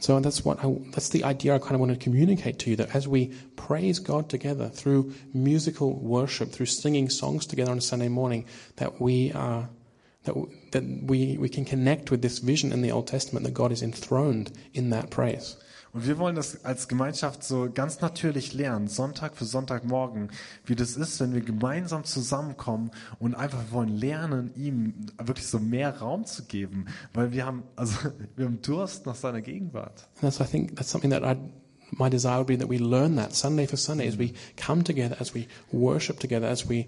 [0.00, 2.76] So that's what I, that's the idea I kind of want to communicate to you
[2.76, 7.80] that as we praise God together through musical worship, through singing songs together on a
[7.80, 8.44] Sunday morning,
[8.76, 9.68] that we are
[10.28, 10.36] that
[10.72, 13.82] that we we can connect with this vision in the Old Testament that God is
[13.82, 15.56] enthroned in that praise.
[15.92, 20.30] Und wir wollen das als Gemeinschaft so ganz natürlich lernen, Sonntag für Sonntagmorgen,
[20.66, 25.98] wie das ist, wenn wir gemeinsam zusammenkommen und einfach wollen lernen, ihm wirklich so mehr
[25.98, 27.94] Raum zu geben, weil wir haben, also
[28.36, 30.06] wir haben Durst nach seiner Gegenwart.
[30.20, 31.36] And that's I think that's something that I
[31.90, 35.16] my desire would be that we learn that Sunday for Sunday as we come together,
[35.20, 36.86] as we worship together, as we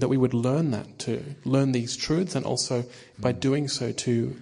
[0.00, 2.84] that we would learn that to learn these truths, and also
[3.18, 4.36] by doing so to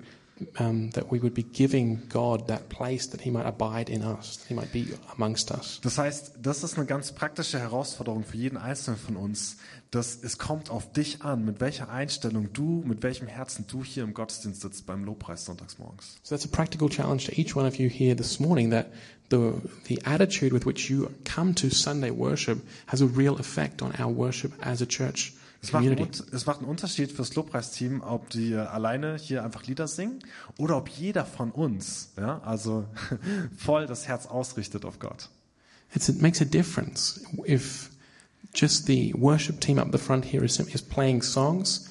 [0.58, 4.36] um, that we would be giving God that place that He might abide in us,
[4.36, 5.80] that He might be amongst us.
[5.82, 9.56] Das heißt, das ist eine ganz praktische Herausforderung für jeden Einzelnen von uns,
[9.90, 14.02] dass es kommt auf dich an, mit welcher Einstellung du, mit welchem Herzen du hier
[14.02, 16.18] im Gottesdienst sitzt beim Lobpreis sonntags morgens.
[16.22, 18.70] So that's a practical challenge to each one of you here this morning.
[18.70, 18.86] That
[19.30, 19.54] the
[19.86, 24.12] the attitude with which you come to Sunday worship has a real effect on our
[24.12, 25.32] worship as a church
[25.64, 29.88] Es macht, einen, es macht einen Unterschied fürs Lobpreisteam, ob die alleine hier einfach Lieder
[29.88, 30.18] singen
[30.58, 32.84] oder ob jeder von uns, ja, also
[33.56, 35.30] voll das Herz ausrichtet auf Gott.
[35.94, 37.90] It's, it makes a difference if
[38.52, 41.88] just the worship team up the front here is, is playing songs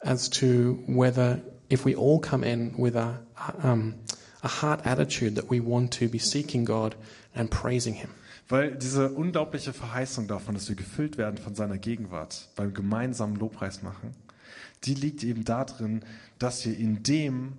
[0.00, 3.20] as to whether if we all come in with a,
[3.62, 3.94] um,
[4.42, 6.94] a heart attitude that we want to be seeking God
[7.34, 8.10] and praising Him.
[8.50, 13.82] Weil diese unglaubliche Verheißung davon, dass wir gefüllt werden von seiner Gegenwart beim gemeinsamen Lobpreis
[13.82, 14.12] machen,
[14.84, 16.04] die liegt eben darin,
[16.40, 17.52] dass wir in dem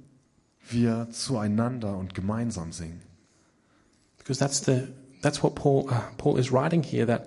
[0.69, 3.01] wir zueinander und gemeinsam singen.
[4.17, 4.89] Because that's, the,
[5.21, 7.25] that's what Paul, uh, Paul is writing here that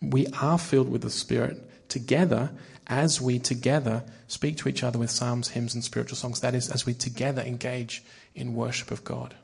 [0.00, 2.50] we are filled with the Spirit together
[2.86, 6.40] as we together speak to each other with psalms, hymns, and spiritual songs.
[6.40, 8.02] That is, as we together engage
[8.34, 9.34] in worship of God.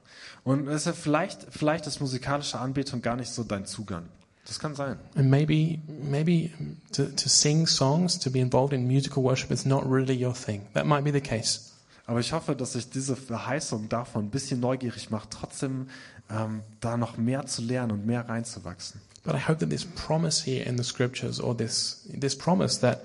[0.44, 4.08] Und es ist vielleicht, vielleicht ist musikalische Anbetung gar nicht so dein Zugang.
[4.46, 4.98] Das kann sein.
[5.14, 6.50] And maybe, maybe
[6.92, 10.62] to, to sing songs, to be involved in musical worship is not really your thing.
[10.74, 11.72] That might be the case.
[12.06, 15.86] Aber ich hoffe, dass sich diese Verheißung davon ein bisschen neugierig macht, trotzdem
[16.28, 19.00] ähm, da noch mehr zu lernen und mehr reinzuwachsen.
[19.24, 23.04] But I hope that this promise here in the scriptures, or this, this promise that,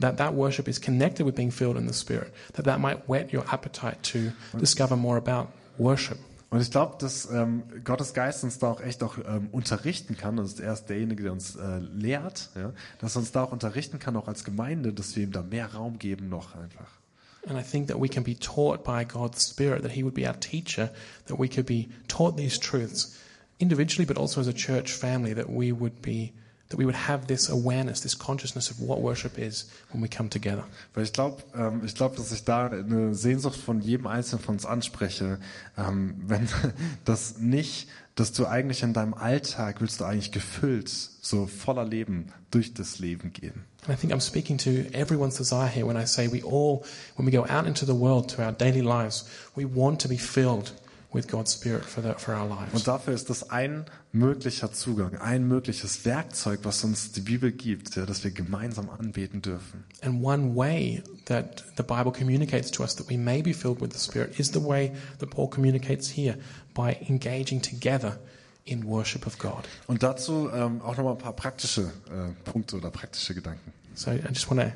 [0.00, 3.32] that that worship is connected with being filled in the Spirit, that that might whet
[3.32, 6.18] your appetite to discover more about worship.
[6.48, 10.36] Und ich glaube, dass ähm, Gottes Geist uns da auch echt auch ähm, unterrichten kann.
[10.36, 12.72] Das ist er ist derjenige, der uns äh, lehrt, ja?
[13.00, 15.74] dass er uns da auch unterrichten kann, auch als Gemeinde, dass wir ihm da mehr
[15.74, 17.00] Raum geben noch einfach.
[17.48, 20.26] And I think that we can be taught by God's Spirit, that He would be
[20.26, 20.90] our teacher,
[21.26, 23.16] that we could be taught these truths
[23.58, 26.32] individually, but also as a church family, that we would be,
[26.68, 30.28] that we would have this awareness, this consciousness of what worship is when we come
[30.28, 30.64] together.
[30.94, 34.56] Weil ich glaube, ähm, ich glaube, dass ich da eine Sehnsucht von jedem Einzelnen von
[34.56, 35.38] uns anspreche,
[35.78, 36.48] ähm, wenn
[37.04, 42.32] das nicht, dass du eigentlich in deinem Alltag willst du eigentlich gefüllt, so voller Leben
[42.50, 43.64] durch das Leben gehen.
[43.86, 46.82] And I think I'm speaking to everyone's desire here when I say we all,
[47.16, 50.18] when we go out into the world to our daily lives, we want to be
[50.18, 50.72] filled
[51.12, 52.72] with God's Spirit for, the, for our lives.
[52.72, 53.86] Und dafür ist das ein
[54.18, 59.42] möglicher Zugang, ein mögliches Werkzeug, was uns die Bibel gibt, ja, dass wir gemeinsam anbeten
[59.42, 59.84] dürfen.
[60.02, 63.92] And one way that the Bible communicates to us that we may be filled with
[63.92, 66.36] the Spirit is the way that Paul communicates here
[66.74, 68.18] by engaging together
[68.64, 69.68] in worship of God.
[69.86, 73.72] Und dazu ähm, auch nochmal ein paar praktische äh, Punkte oder praktische Gedanken.
[73.94, 74.72] So I just want to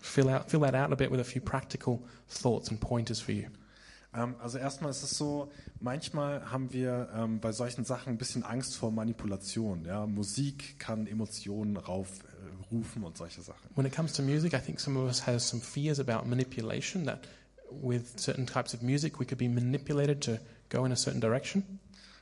[0.00, 3.32] fill out fill that out a bit with a few practical thoughts and pointers for
[3.32, 3.46] you.
[4.14, 5.50] Ähm, also erstmal ist es so,
[5.80, 9.84] manchmal haben wir ähm, bei solchen Sachen ein bisschen Angst vor Manipulation.
[9.84, 10.06] Ja?
[10.06, 13.70] Musik kann Emotionen raufrufen und solche Sachen.
[13.74, 17.04] When it comes to music, I think some of us has some fears about manipulation
[17.06, 17.26] that
[17.70, 21.80] with certain types of music we could be manipulated to go in a certain direction.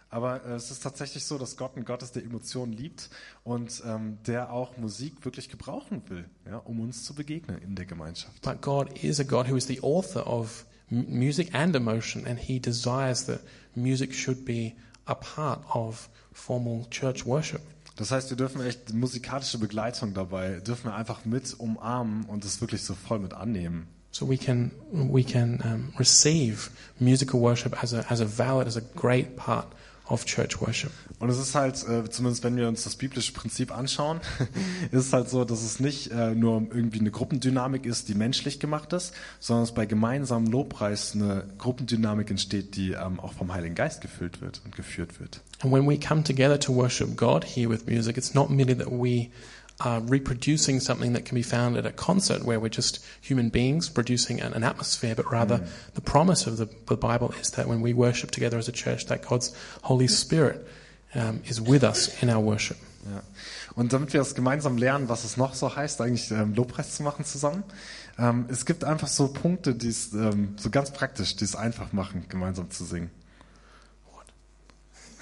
[0.09, 3.09] Aber äh, es ist tatsächlich so, dass Gott ein Gott ist, der Emotionen liebt
[3.45, 7.87] und ähm, der auch Musik wirklich gebrauchen will, ja, um uns zu begegnen in der
[7.87, 8.43] Gemeinschaft.
[8.43, 12.61] But God is a God who is the author of music and emotion, and He
[12.61, 13.41] desires that
[13.75, 14.75] music should be
[15.07, 17.61] a part of formal church worship.
[17.97, 22.61] Das heißt, wir dürfen echt musikalische Begleitung dabei, dürfen wir einfach mit umarmen und es
[22.61, 23.87] wirklich so voll mit annehmen.
[24.11, 28.77] So we can we can um, receive musical worship as a as a valid, as
[28.77, 29.67] a great part
[30.09, 30.91] of church worship.
[31.19, 34.21] Und es ist halt, äh, zumindest wenn wir uns das biblische Prinzip anschauen,
[34.91, 38.61] ist es halt so, dass es nicht äh, nur irgendwie eine Gruppendynamik ist, die menschlich
[38.61, 43.75] gemacht ist, sondern dass bei gemeinsamem Lobpreis eine Gruppendynamik entsteht, die ähm, auch vom Heiligen
[43.75, 45.41] Geist gefüllt wird und geführt wird.
[45.61, 48.91] And when we come together to worship God here with music, it's not merely that
[48.91, 49.31] we
[49.85, 53.89] are reproducing something that can be found at a concert where we're just human beings
[53.89, 57.81] producing an, an atmosphere, but rather the promise of the, the Bible is that when
[57.81, 60.67] we worship together as a church, that God's Holy Spirit
[61.15, 62.77] um, is with us in our worship.
[63.05, 63.23] Ja.
[63.75, 67.03] Und damit wir das gemeinsam lernen, was es noch so heißt, eigentlich ähm, Lobpreis zu
[67.03, 67.65] machen zusammen,
[68.19, 71.93] ähm, es gibt einfach so Punkte, die es ähm, so ganz praktisch, die es einfach
[71.93, 73.11] machen, gemeinsam zu singen.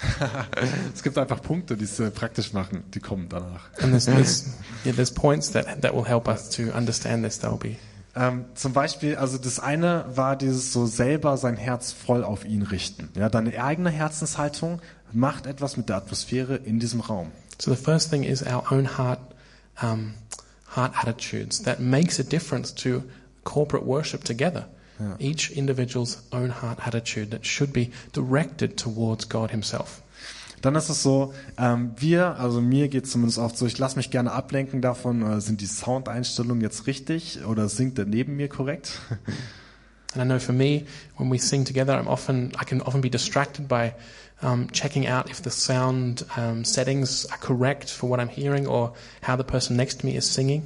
[0.93, 3.69] es gibt einfach Punkte, die es äh, praktisch machen, die kommen danach.
[3.79, 4.45] And there's, there's,
[4.85, 7.39] yeah, there's points that, that will help us to understand this.
[7.39, 7.77] That'll be
[8.13, 12.61] Ähm, zum Beispiel, also das eine war dieses so selber sein Herz voll auf ihn
[12.61, 13.09] richten.
[13.15, 14.81] Ja, deine eigene Herzenshaltung
[15.13, 17.31] macht etwas mit der Atmosphäre in diesem Raum.
[17.57, 19.19] So the first thing is our own heart,
[19.81, 20.15] um,
[20.75, 23.03] heart attitudes that makes a difference to
[23.43, 24.67] corporate worship together.
[25.19, 30.01] Each individual's own heart attitude that should be directed towards God Himself.
[30.61, 33.95] Dann ist es so, ähm, wir, also mir geht es zumindest oft so, ich lasse
[33.97, 38.47] mich gerne ablenken davon, äh, sind die Soundeinstellungen jetzt richtig oder singt der neben mir
[38.47, 38.99] korrekt?
[40.13, 40.85] And I know for me,
[41.17, 43.93] when we sing together, I'm often I can often be distracted by
[44.41, 48.93] um, checking out if the sound um, settings are correct for what I'm hearing or
[49.21, 50.63] how the person next to me is singing.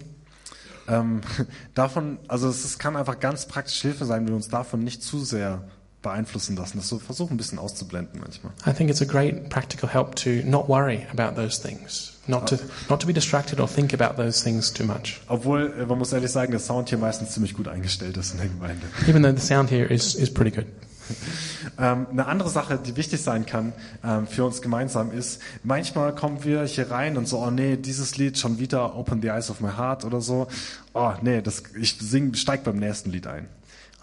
[0.87, 1.21] Ähm,
[1.73, 5.03] davon, also es ist, kann einfach ganz praktisch Hilfe sein, wenn wir uns davon nicht
[5.03, 5.63] zu sehr
[6.05, 6.77] beeinflussen lassen.
[6.77, 8.53] Das so versuchen ein bisschen auszublenden manchmal.
[8.65, 12.57] I think it's a great practical help to not worry about those things, not to
[12.89, 15.19] not to be distracted or think about those things too much.
[15.27, 18.37] Obwohl, äh, man muss ehrlich sagen, der Sound hier meistens ziemlich gut eingestellt ist in
[18.37, 18.85] der Gemeinde.
[19.07, 20.67] Even though the sound here is is pretty good.
[21.77, 26.43] Ähm, eine andere Sache, die wichtig sein kann ähm, für uns gemeinsam ist, manchmal kommen
[26.43, 29.59] wir hier rein und so, oh nee, dieses Lied schon wieder Open the Eyes of
[29.59, 30.47] My Heart oder so.
[30.93, 33.49] Oh nee, das, ich sing, steig beim nächsten Lied ein.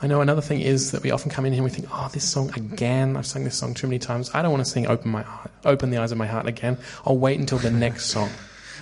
[0.02, 2.08] I know another thing is that we often come in here and we think, oh,
[2.12, 3.16] this song again.
[3.16, 4.34] I've sung this song too many times.
[4.34, 6.76] I don't want to sing "Open My Heart, Open the Eyes of My Heart" again.
[7.06, 8.28] I'll wait until the next song.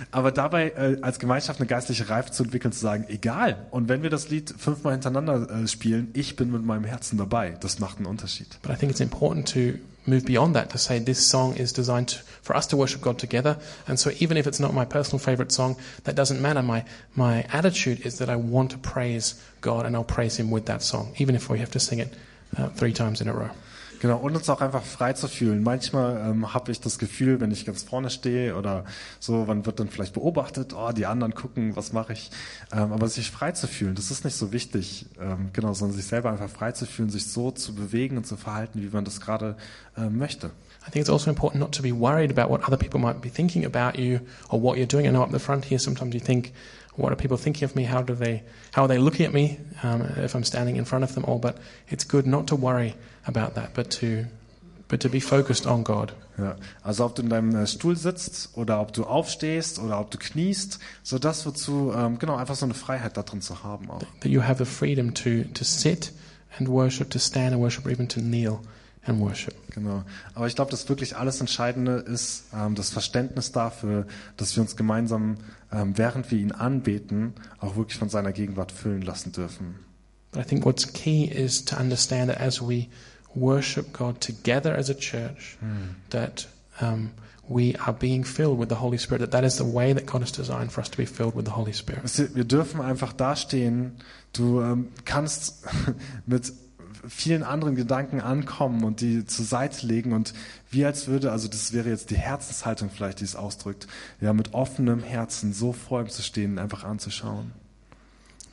[0.09, 3.67] Aber dabei äh, als Gemeinschaft eine geistliche Reife zu entwickeln, zu sagen, egal.
[3.71, 7.57] Und wenn wir das Lied fünfmal hintereinander äh, spielen, ich bin mit meinem Herzen dabei.
[7.61, 8.57] Das macht einen Unterschied.
[8.61, 12.09] But I think it's important to move beyond that to say this song is designed
[12.09, 13.57] to, for us to worship God together.
[13.87, 16.63] And so even if it's not my personal favorite song, that doesn't matter.
[16.63, 16.85] My,
[17.15, 20.81] my attitude is that I want to praise God and I'll praise Him with that
[20.81, 22.13] song, even if we have to sing it
[22.57, 23.51] uh, three times in a row.
[24.01, 25.61] Genau, und uns auch einfach frei zu fühlen.
[25.61, 28.83] Manchmal ähm, habe ich das Gefühl, wenn ich ganz vorne stehe oder
[29.19, 32.31] so, man wird dann vielleicht beobachtet, oh, die anderen gucken, was mache ich.
[32.73, 36.07] Ähm, aber sich frei zu fühlen, das ist nicht so wichtig, ähm, genau, sondern sich
[36.07, 39.21] selber einfach frei zu fühlen, sich so zu bewegen und zu verhalten, wie man das
[39.21, 39.55] gerade
[39.95, 40.47] ähm, möchte.
[40.47, 43.29] I think it's also important not to be worried about what other people might be
[43.29, 45.05] thinking about you or what you're doing.
[45.05, 46.53] I know up the front here, sometimes you think,
[46.95, 47.83] what are people thinking of me?
[47.83, 51.03] How do they, how are they looking at me um, if I'm standing in front
[51.03, 51.39] of them all?
[51.39, 51.57] But
[51.89, 54.25] it's good not to worry about that, but to,
[54.87, 56.13] but to be focused on God.
[56.37, 60.11] Ja, also ob du in deinem äh, Stuhl sitzt oder ob du aufstehst oder ob
[60.11, 63.89] du kniest, so das wozu ähm, genau einfach so eine Freiheit da drin zu haben
[63.91, 64.01] auch.
[64.21, 66.13] That you have the freedom to, to sit
[66.57, 68.61] and worship, to stand and worship, or even to kneel
[69.05, 69.55] and worship.
[69.73, 70.03] Genau.
[70.35, 74.05] Aber ich glaube, das wirklich alles Entscheidende ist ähm, das Verständnis dafür,
[74.37, 75.37] dass wir uns gemeinsam,
[75.71, 79.75] ähm, während wir ihn anbeten, auch wirklich von seiner Gegenwart füllen lassen dürfen.
[80.31, 82.87] But I think what's key is to understand that as we
[83.35, 85.57] worship God together as a church,
[86.09, 86.47] that
[86.79, 87.11] um,
[87.47, 89.19] we are being filled with the Holy Spirit.
[89.19, 91.45] That that is the way that God has designed for us to be filled with
[91.45, 92.03] the Holy Spirit.
[92.35, 93.97] Wir dürfen einfach dastehen.
[94.33, 95.65] Du ähm, kannst
[96.25, 96.53] mit
[97.07, 100.33] vielen anderen Gedanken ankommen und die zur Seite legen und
[100.69, 103.87] wie als würde, also das wäre jetzt die Herzenshaltung vielleicht, die es ausdrückt,
[104.19, 107.51] ja, mit offenem Herzen so vor ihm zu stehen, einfach anzuschauen.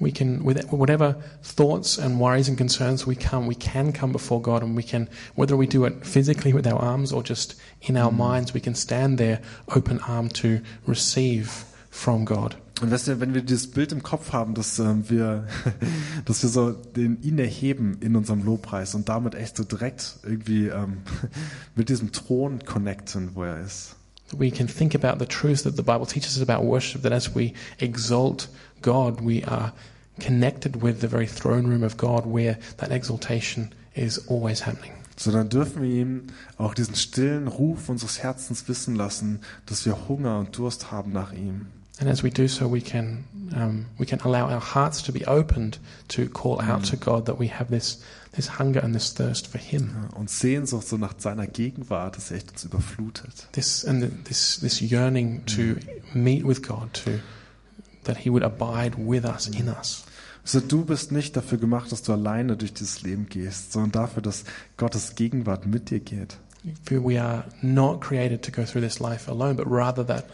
[0.01, 4.41] We can, with whatever thoughts and worries and concerns we come, we can come before
[4.41, 7.97] God, and we can, whether we do it physically with our arms or just in
[7.97, 9.41] our minds, we can stand there,
[9.75, 12.55] open arm to receive from God.
[12.81, 15.49] Und weißt du, wenn wir dieses Bild im Kopf haben, dass ähm, wir,
[16.25, 20.69] dass wir so den ihn erheben in unserem Lobpreis und damit echt so direkt irgendwie
[20.69, 20.99] ähm,
[21.75, 23.97] mit diesem Thron connecten, wo er ist.
[24.37, 27.35] we can think about the truth that the Bible teaches us about worship, that as
[27.35, 28.49] we exalt
[28.83, 29.73] God, we are
[30.21, 34.93] connected with the very throne room of God where that exaltation is always happening.
[35.17, 36.27] So dann dürfen wir ihm
[36.59, 41.33] auch diesen stillen Ruf unseres Herzens wissen lassen, dass wir Hunger und Durst haben nach
[41.33, 41.67] ihm.
[42.01, 43.25] And as we do so, we can,
[43.57, 47.39] um, we can allow our hearts to be opened to call out to God that
[47.39, 49.91] we have this, this hunger and this thirst for Him.
[49.95, 53.49] Ja, Und Sehnsucht so nach seiner Gegenwart, dass er echt uns überflutet.
[53.53, 55.77] This, and the, this, this yearning to
[56.15, 57.19] meet with God, to,
[58.05, 60.05] that He would abide with us, in us.
[60.45, 64.23] So, du bist nicht dafür gemacht, dass du alleine durch dieses Leben gehst, sondern dafür,
[64.23, 64.45] dass
[64.77, 66.39] Gottes Gegenwart mit dir geht.
[66.91, 70.25] We are not created to go through this life alone, but rather that,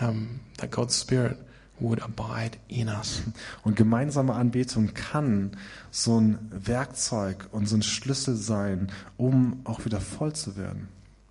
[0.00, 1.38] um, that God's Spirit
[1.78, 3.22] would abide in us.
[3.64, 5.56] Und gemeinsame Anbetung kann
[5.90, 10.88] so ein Werkzeug und so ein Schlüssel sein, um auch wieder voll zu werden.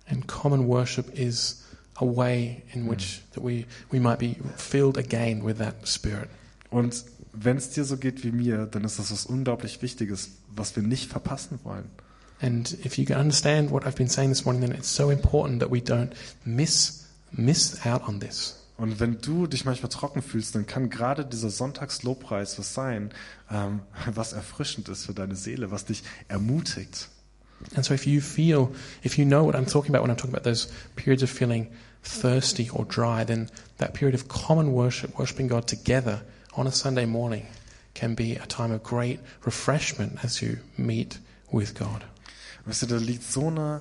[0.08, 1.64] And common worship is
[1.96, 6.28] a way in which that we, we might be filled again with that Spirit.
[6.70, 10.76] Und wenn es dir so geht wie mir, dann ist das was unglaublich Wichtiges, was
[10.76, 11.90] wir nicht verpassen wollen.
[12.40, 15.60] And if you can understand what I've been saying this morning, then it's so important
[15.60, 16.10] that we don't
[16.44, 18.62] miss miss out on this.
[18.76, 23.10] Und wenn du dich manchmal trocken fühlst, dann kann gerade dieser Sonntagslobpreis was sein,
[23.50, 23.80] ähm,
[24.12, 27.08] was erfrischend ist für deine Seele, was dich ermutigt.
[27.74, 28.68] And so if you feel,
[29.02, 31.68] if you know what I'm talking about when I'm talking about those periods of feeling
[32.02, 36.22] thirsty or dry, then that period of common worship, worshiping God together
[36.54, 37.46] on a Sunday morning,
[37.94, 41.18] can be a time of great refreshment as you meet
[41.50, 42.04] with God.
[42.66, 43.80] Weißt du, da liegt so eine,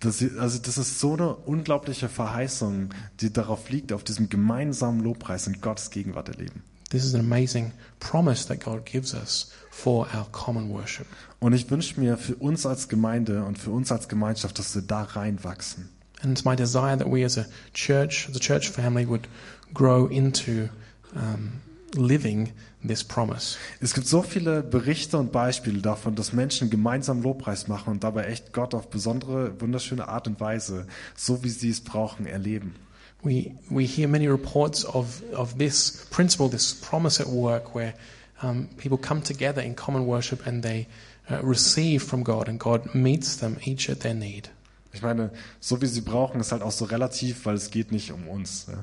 [0.00, 5.46] das, also das ist so eine unglaubliche Verheißung, die darauf liegt, auf diesem gemeinsamen Lobpreis
[5.46, 6.62] in Gottes Gegenwart erleben.
[6.90, 11.06] This is an amazing promise that God gives us for our common worship.
[11.40, 14.82] Und ich wünsche mir für uns als Gemeinde und für uns als Gemeinschaft, dass wir
[14.82, 15.88] da reinwachsen.
[16.22, 19.28] And it's my desire that we as a church, as a church family, would
[19.74, 20.68] grow into
[21.14, 21.60] um,
[21.94, 22.52] living
[22.88, 23.56] this promise.
[23.80, 28.26] Es gibt so viele Berichte und Beispiele davon, dass Menschen gemeinsam Lobpreis machen und dabei
[28.26, 32.74] echt Gott auf besondere, wunderschöne Art und Weise, so wie sie es brauchen, erleben.
[33.22, 37.94] We, we hear many reports of, of this principle, this promise at work, where
[38.42, 40.86] um, people come together in common worship and they
[41.30, 44.50] uh, receive from God, and God meets them each at their need.
[44.92, 48.12] Ich meine, so wie sie brauchen, ist halt auch so relativ, weil es geht nicht
[48.12, 48.66] um uns.
[48.68, 48.78] Ja.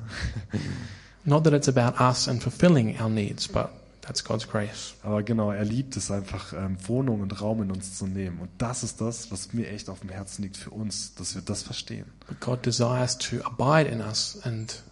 [1.24, 3.70] Not that it's about us and fulfilling our needs, but
[4.06, 4.94] that's God's grace.
[5.02, 8.38] Aber genau, er liebt es einfach, ähm, Wohnung und Raum in uns zu nehmen.
[8.40, 11.42] Und das ist das, was mir echt auf dem Herzen liegt für uns, dass wir
[11.42, 12.06] das verstehen.
[12.28, 14.82] But God desires to abide in us, and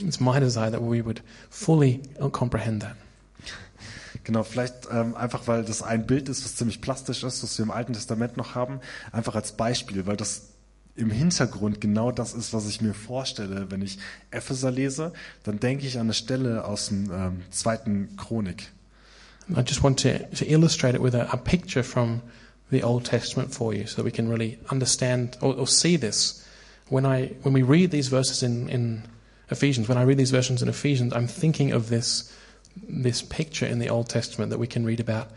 [0.00, 2.00] it's my desire that we would fully
[2.32, 2.96] comprehend that.
[4.22, 7.64] Genau, vielleicht ähm, einfach, weil das ein Bild ist, was ziemlich plastisch ist, was wir
[7.64, 8.80] im Alten Testament noch haben,
[9.12, 10.53] einfach als Beispiel, weil das
[10.96, 13.98] im Hintergrund genau das ist, was ich mir vorstelle, wenn ich
[14.30, 18.70] Epheser lese, dann denke ich an eine Stelle aus dem ähm, zweiten Chronik.
[19.50, 22.22] I just want to, to illustrate it with a, a picture from
[22.70, 26.46] the Old Testament for you so we can really understand or, or see this.
[26.88, 29.02] When, I, when we read these verses in, in
[29.50, 32.32] Ephesians, when I read these verses in Ephesians, I'm thinking of this,
[32.88, 35.28] this picture in the Old Testament that we can read about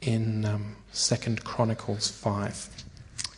[0.00, 2.68] in um, 2 Chronicles 5.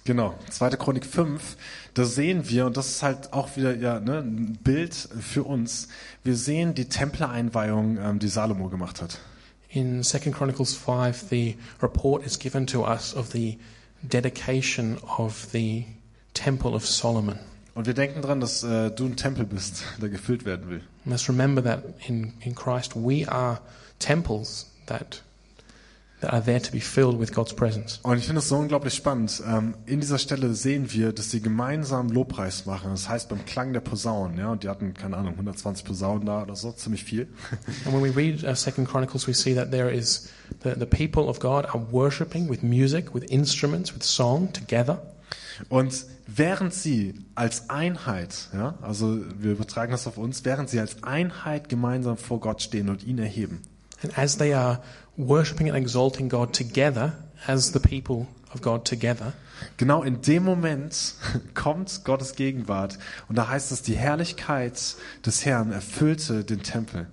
[0.05, 0.71] Genau, 2.
[0.71, 1.57] Chronik 5,
[1.95, 5.87] da sehen wir, und das ist halt auch wieder ja, ne, ein Bild für uns,
[6.25, 9.21] wir sehen die Tempeleinweihung, ähm, die Salomo gemacht hat.
[9.69, 13.59] In 2 Chronicles 5, the report is given to us of the
[14.03, 15.87] dedication of the
[16.35, 17.39] Temple of Solomon.
[17.75, 20.83] Und wir denken dran, dass äh, du ein Tempel bist, der gefüllt werden will.
[21.05, 23.61] Must remember that in, in Christ we are
[23.99, 25.23] temples that,
[26.23, 28.01] that are there to be filled with God's presence.
[28.03, 29.43] Und ich finde es so unglaublich spannend.
[29.47, 32.91] Ähm, in dieser Stelle sehen wir, dass sie gemeinsam Lobpreis machen.
[32.91, 36.43] Das heißt beim Klang der Posaunen, ja, und die hatten keine Ahnung 120 Posaunen da
[36.43, 37.29] oder so, ziemlich viel.
[37.85, 40.31] And when we read uh, Second Chronicles, we see that there is
[40.63, 45.03] the, the people of God are worshiping with music, with instruments, with song together.
[45.69, 51.03] Und während sie als Einheit, ja, also wir übertragen das auf uns, während sie als
[51.03, 53.61] Einheit gemeinsam vor Gott stehen und ihn erheben,
[54.03, 54.81] And as they are
[55.17, 57.13] worshiping and exalting God together,
[57.47, 59.33] as the people of God together,
[59.77, 61.15] genau in dem Moment
[61.55, 62.99] kommt Gottes Gegenwart
[63.29, 67.07] und da heißt es, die Herrlichkeit des Herrn erfüllte den Tempel.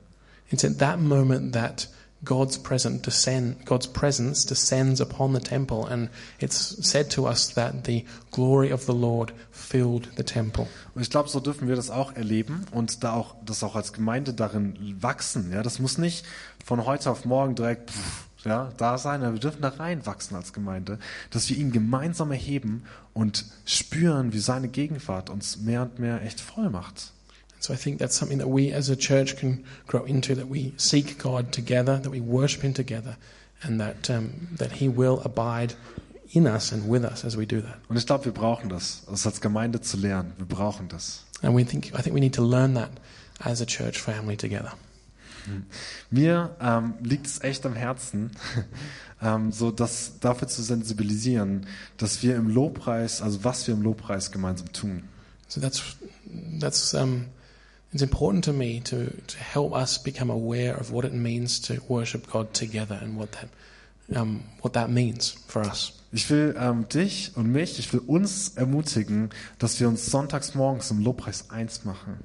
[0.51, 1.87] it's at that moment that
[2.25, 6.09] God's present descend, God's presence descends upon the temple, and
[6.39, 10.67] it's said to us that the glory of the Lord filled the temple.
[10.95, 13.93] Und ich glaube, so dürfen wir das auch erleben und da auch das auch als
[13.93, 15.51] Gemeinde darin wachsen.
[15.53, 16.25] Ja, das muss nicht
[16.65, 20.53] von heute auf morgen direkt pff, ja, da sein, aber wir dürfen da reinwachsen als
[20.53, 20.99] Gemeinde,
[21.29, 26.41] dass wir ihn gemeinsam erheben und spüren, wie seine Gegenwart uns mehr und mehr echt
[26.41, 27.13] voll macht.
[27.59, 30.73] So I think that's something that we as a church can grow into, that we
[30.77, 33.17] seek God together, that we worship Him together,
[33.61, 35.73] and that, um, that He will abide
[36.31, 37.77] in us and with us as we do that.
[37.89, 40.33] Und ich glaube, wir brauchen das, das als Gemeinde zu lernen.
[40.37, 41.25] Wir brauchen das.
[41.41, 42.91] And we think, I think we need to learn that
[43.39, 44.73] as a church family together.
[46.11, 48.31] Mir ähm, liegt es echt am Herzen,
[49.21, 51.65] ähm, so das dafür zu sensibilisieren,
[51.97, 55.03] dass wir im Lobpreis, also was wir im Lobpreis gemeinsam tun.
[55.47, 55.81] So that's,
[56.59, 57.25] that's, um,
[57.91, 61.81] it's important to me to, to help us become aware of what it means to
[61.87, 63.49] worship God together and what that,
[64.15, 65.93] um, what that means for us.
[66.11, 69.29] Ich will ähm, dich und mich, ich will uns ermutigen,
[69.59, 72.23] dass wir uns sonntags morgens im Lobpreis eins machen.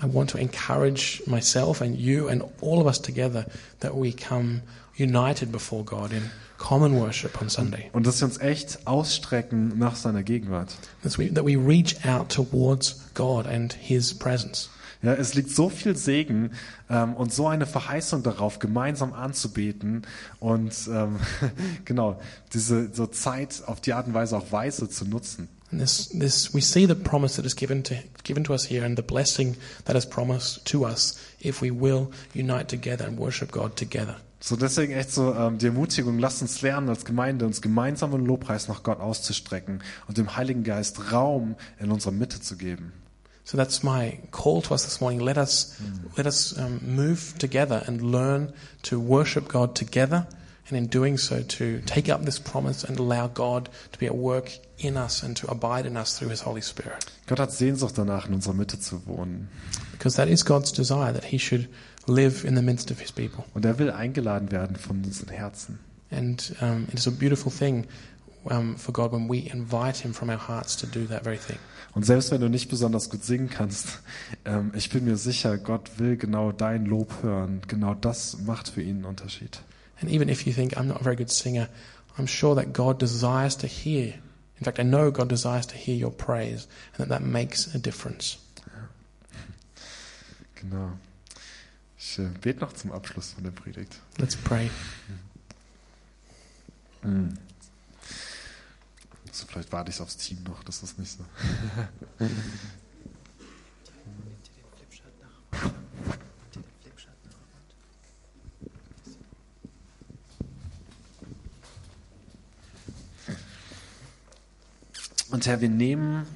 [0.00, 3.46] I want to encourage myself and you and all of us together
[3.80, 4.62] that we come
[4.96, 7.90] united before God in common worship on Sunday.
[7.92, 10.74] Und dass wir uns echt ausstrecken nach seiner Gegenwart.
[11.02, 14.68] That we, that we reach out towards God and His presence.
[15.00, 16.50] Ja, es liegt so viel Segen
[16.90, 20.02] ähm, und so eine Verheißung darauf, gemeinsam anzubeten
[20.40, 21.20] und ähm,
[21.84, 22.20] genau
[22.52, 25.48] diese so Zeit auf die Art und Weise auch weise zu nutzen.
[25.70, 27.94] And this, this, we see the promise that is given to,
[28.24, 32.10] given to us here and the blessing that is promised to us if we will
[32.34, 34.16] unite together and worship God together.
[34.40, 38.24] So deswegen echt so ähm, die Ermutigung, lasst uns lernen als Gemeinde, uns gemeinsam im
[38.24, 42.92] Lobpreis nach Gott auszustrecken und dem Heiligen Geist Raum in unserer Mitte zu geben.
[43.48, 45.20] So that's my call to us this morning.
[45.20, 45.80] Let us,
[46.18, 50.26] let us um, move together and learn to worship God together,
[50.68, 54.14] and in doing so, to take up this promise and allow God to be at
[54.14, 57.06] work in us and to abide in us through His Holy Spirit.
[57.26, 59.48] Gott hat Sehnsucht danach, in unserer Mitte zu wohnen.
[59.92, 61.70] Because that is God's desire that He should
[62.06, 63.46] live in the midst of His people.
[63.54, 65.78] Und er will eingeladen werden von unseren Herzen.
[66.10, 67.86] And um, it is a beautiful thing
[68.50, 71.58] um, for God when we invite Him from our hearts to do that very thing.
[71.98, 73.98] Und selbst wenn du nicht besonders gut singen kannst,
[74.44, 77.60] ähm, ich bin mir sicher, Gott will genau dein Lob hören.
[77.66, 79.58] Genau das macht für ihn einen Unterschied.
[80.00, 81.68] And even if you think I'm not a very good singer,
[82.16, 84.14] I'm sure that God desires to hear.
[84.60, 87.78] In fact, I know God desires to hear your praise, and that that makes a
[87.78, 88.38] difference.
[90.54, 90.92] Genau.
[91.98, 93.98] Ich äh, bete noch zum Abschluss von der Predigt.
[94.18, 94.70] Let's pray.
[99.32, 101.24] So, vielleicht warte ich aufs Team noch, das ist nicht so.
[115.30, 116.26] Und Herr, wir nehmen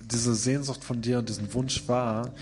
[0.00, 2.32] diese Sehnsucht von dir und diesen Wunsch wahr,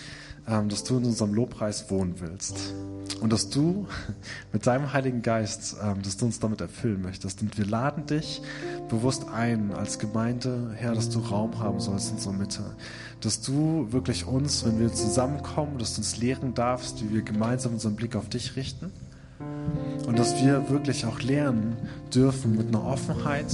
[0.46, 2.72] dass du in unserem Lobpreis wohnen willst.
[3.20, 3.86] Und dass du
[4.52, 7.42] mit deinem Heiligen Geist, ähm, dass du uns damit erfüllen möchtest.
[7.42, 8.42] Und wir laden dich
[8.88, 12.76] bewusst ein als Gemeinde, Herr, dass du Raum haben sollst in unserer Mitte.
[13.20, 17.72] Dass du wirklich uns, wenn wir zusammenkommen, dass du uns lehren darfst, wie wir gemeinsam
[17.72, 18.92] unseren Blick auf dich richten.
[20.06, 21.76] Und dass wir wirklich auch lernen
[22.14, 23.52] dürfen mit einer Offenheit,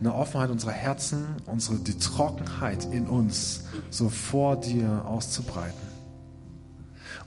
[0.00, 5.87] eine Offenheit unserer Herzen, unsere, die Trockenheit in uns so vor dir auszubreiten.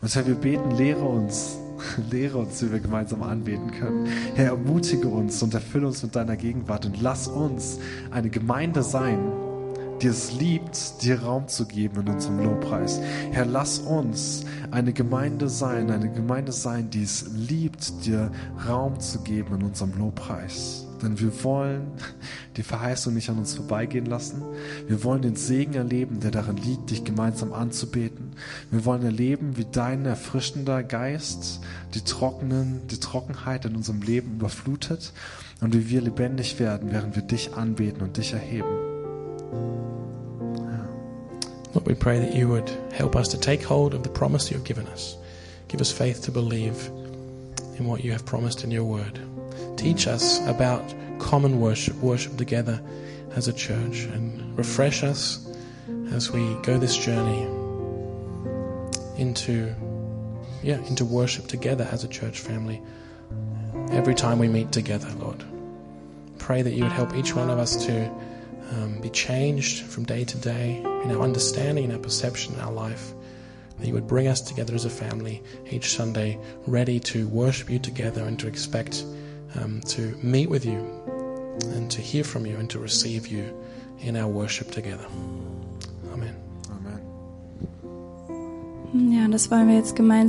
[0.02, 1.58] Und Herr, wir beten, lehre uns,
[2.12, 4.08] lehre uns, wie wir gemeinsam anbeten können.
[4.34, 7.80] Herr, ermutige uns und erfülle uns mit deiner Gegenwart und lass uns
[8.10, 9.20] eine Gemeinde sein,
[10.02, 13.00] die es liebt, dir Raum zu geben in unserem Lobpreis.
[13.32, 18.32] Herr, lass uns eine Gemeinde sein, eine Gemeinde sein, die es liebt, dir
[18.68, 20.88] Raum zu geben in unserem Lobpreis.
[21.02, 21.88] Denn wir wollen
[22.58, 24.44] die Verheißung nicht an uns vorbeigehen lassen.
[24.88, 28.34] Wir wollen den Segen erleben, der darin liegt, dich gemeinsam anzubeten.
[28.70, 31.62] Wir wollen erleben, wie dein erfrischender Geist
[31.94, 35.14] die trockenen, die Trockenheit in unserem Leben überflutet
[35.62, 38.92] und wie wir lebendig werden, während wir dich anbeten und dich erheben.
[41.74, 44.66] Lord, we pray that you would help us to take hold of the promise you've
[44.66, 45.16] given us.
[45.70, 46.92] Give us faith to believe
[47.80, 49.31] in what you have promised in your word.
[49.78, 52.82] Teach us about common worship, worship together
[53.36, 55.48] as a church, and refresh us
[56.12, 57.44] as we go this journey
[59.18, 59.74] into,
[60.64, 62.82] yeah, into worship together as a church family.
[63.92, 65.44] Every time we meet together, Lord,
[66.38, 68.12] pray that you would help each one of us to
[68.72, 72.72] um, be changed from day to day in our understanding, in our perception, in our
[72.72, 73.14] life.
[73.80, 77.80] That you would bring us together as a family each Sunday, ready to worship you
[77.80, 79.04] together and to expect
[79.60, 80.80] um, to meet with you
[81.76, 83.54] and to hear from you and to receive you
[84.00, 85.06] in our worship together.
[86.14, 86.36] Amen.
[86.70, 87.02] Amen.
[89.12, 90.12] Ja, das wollen wir jetzt gemeinsam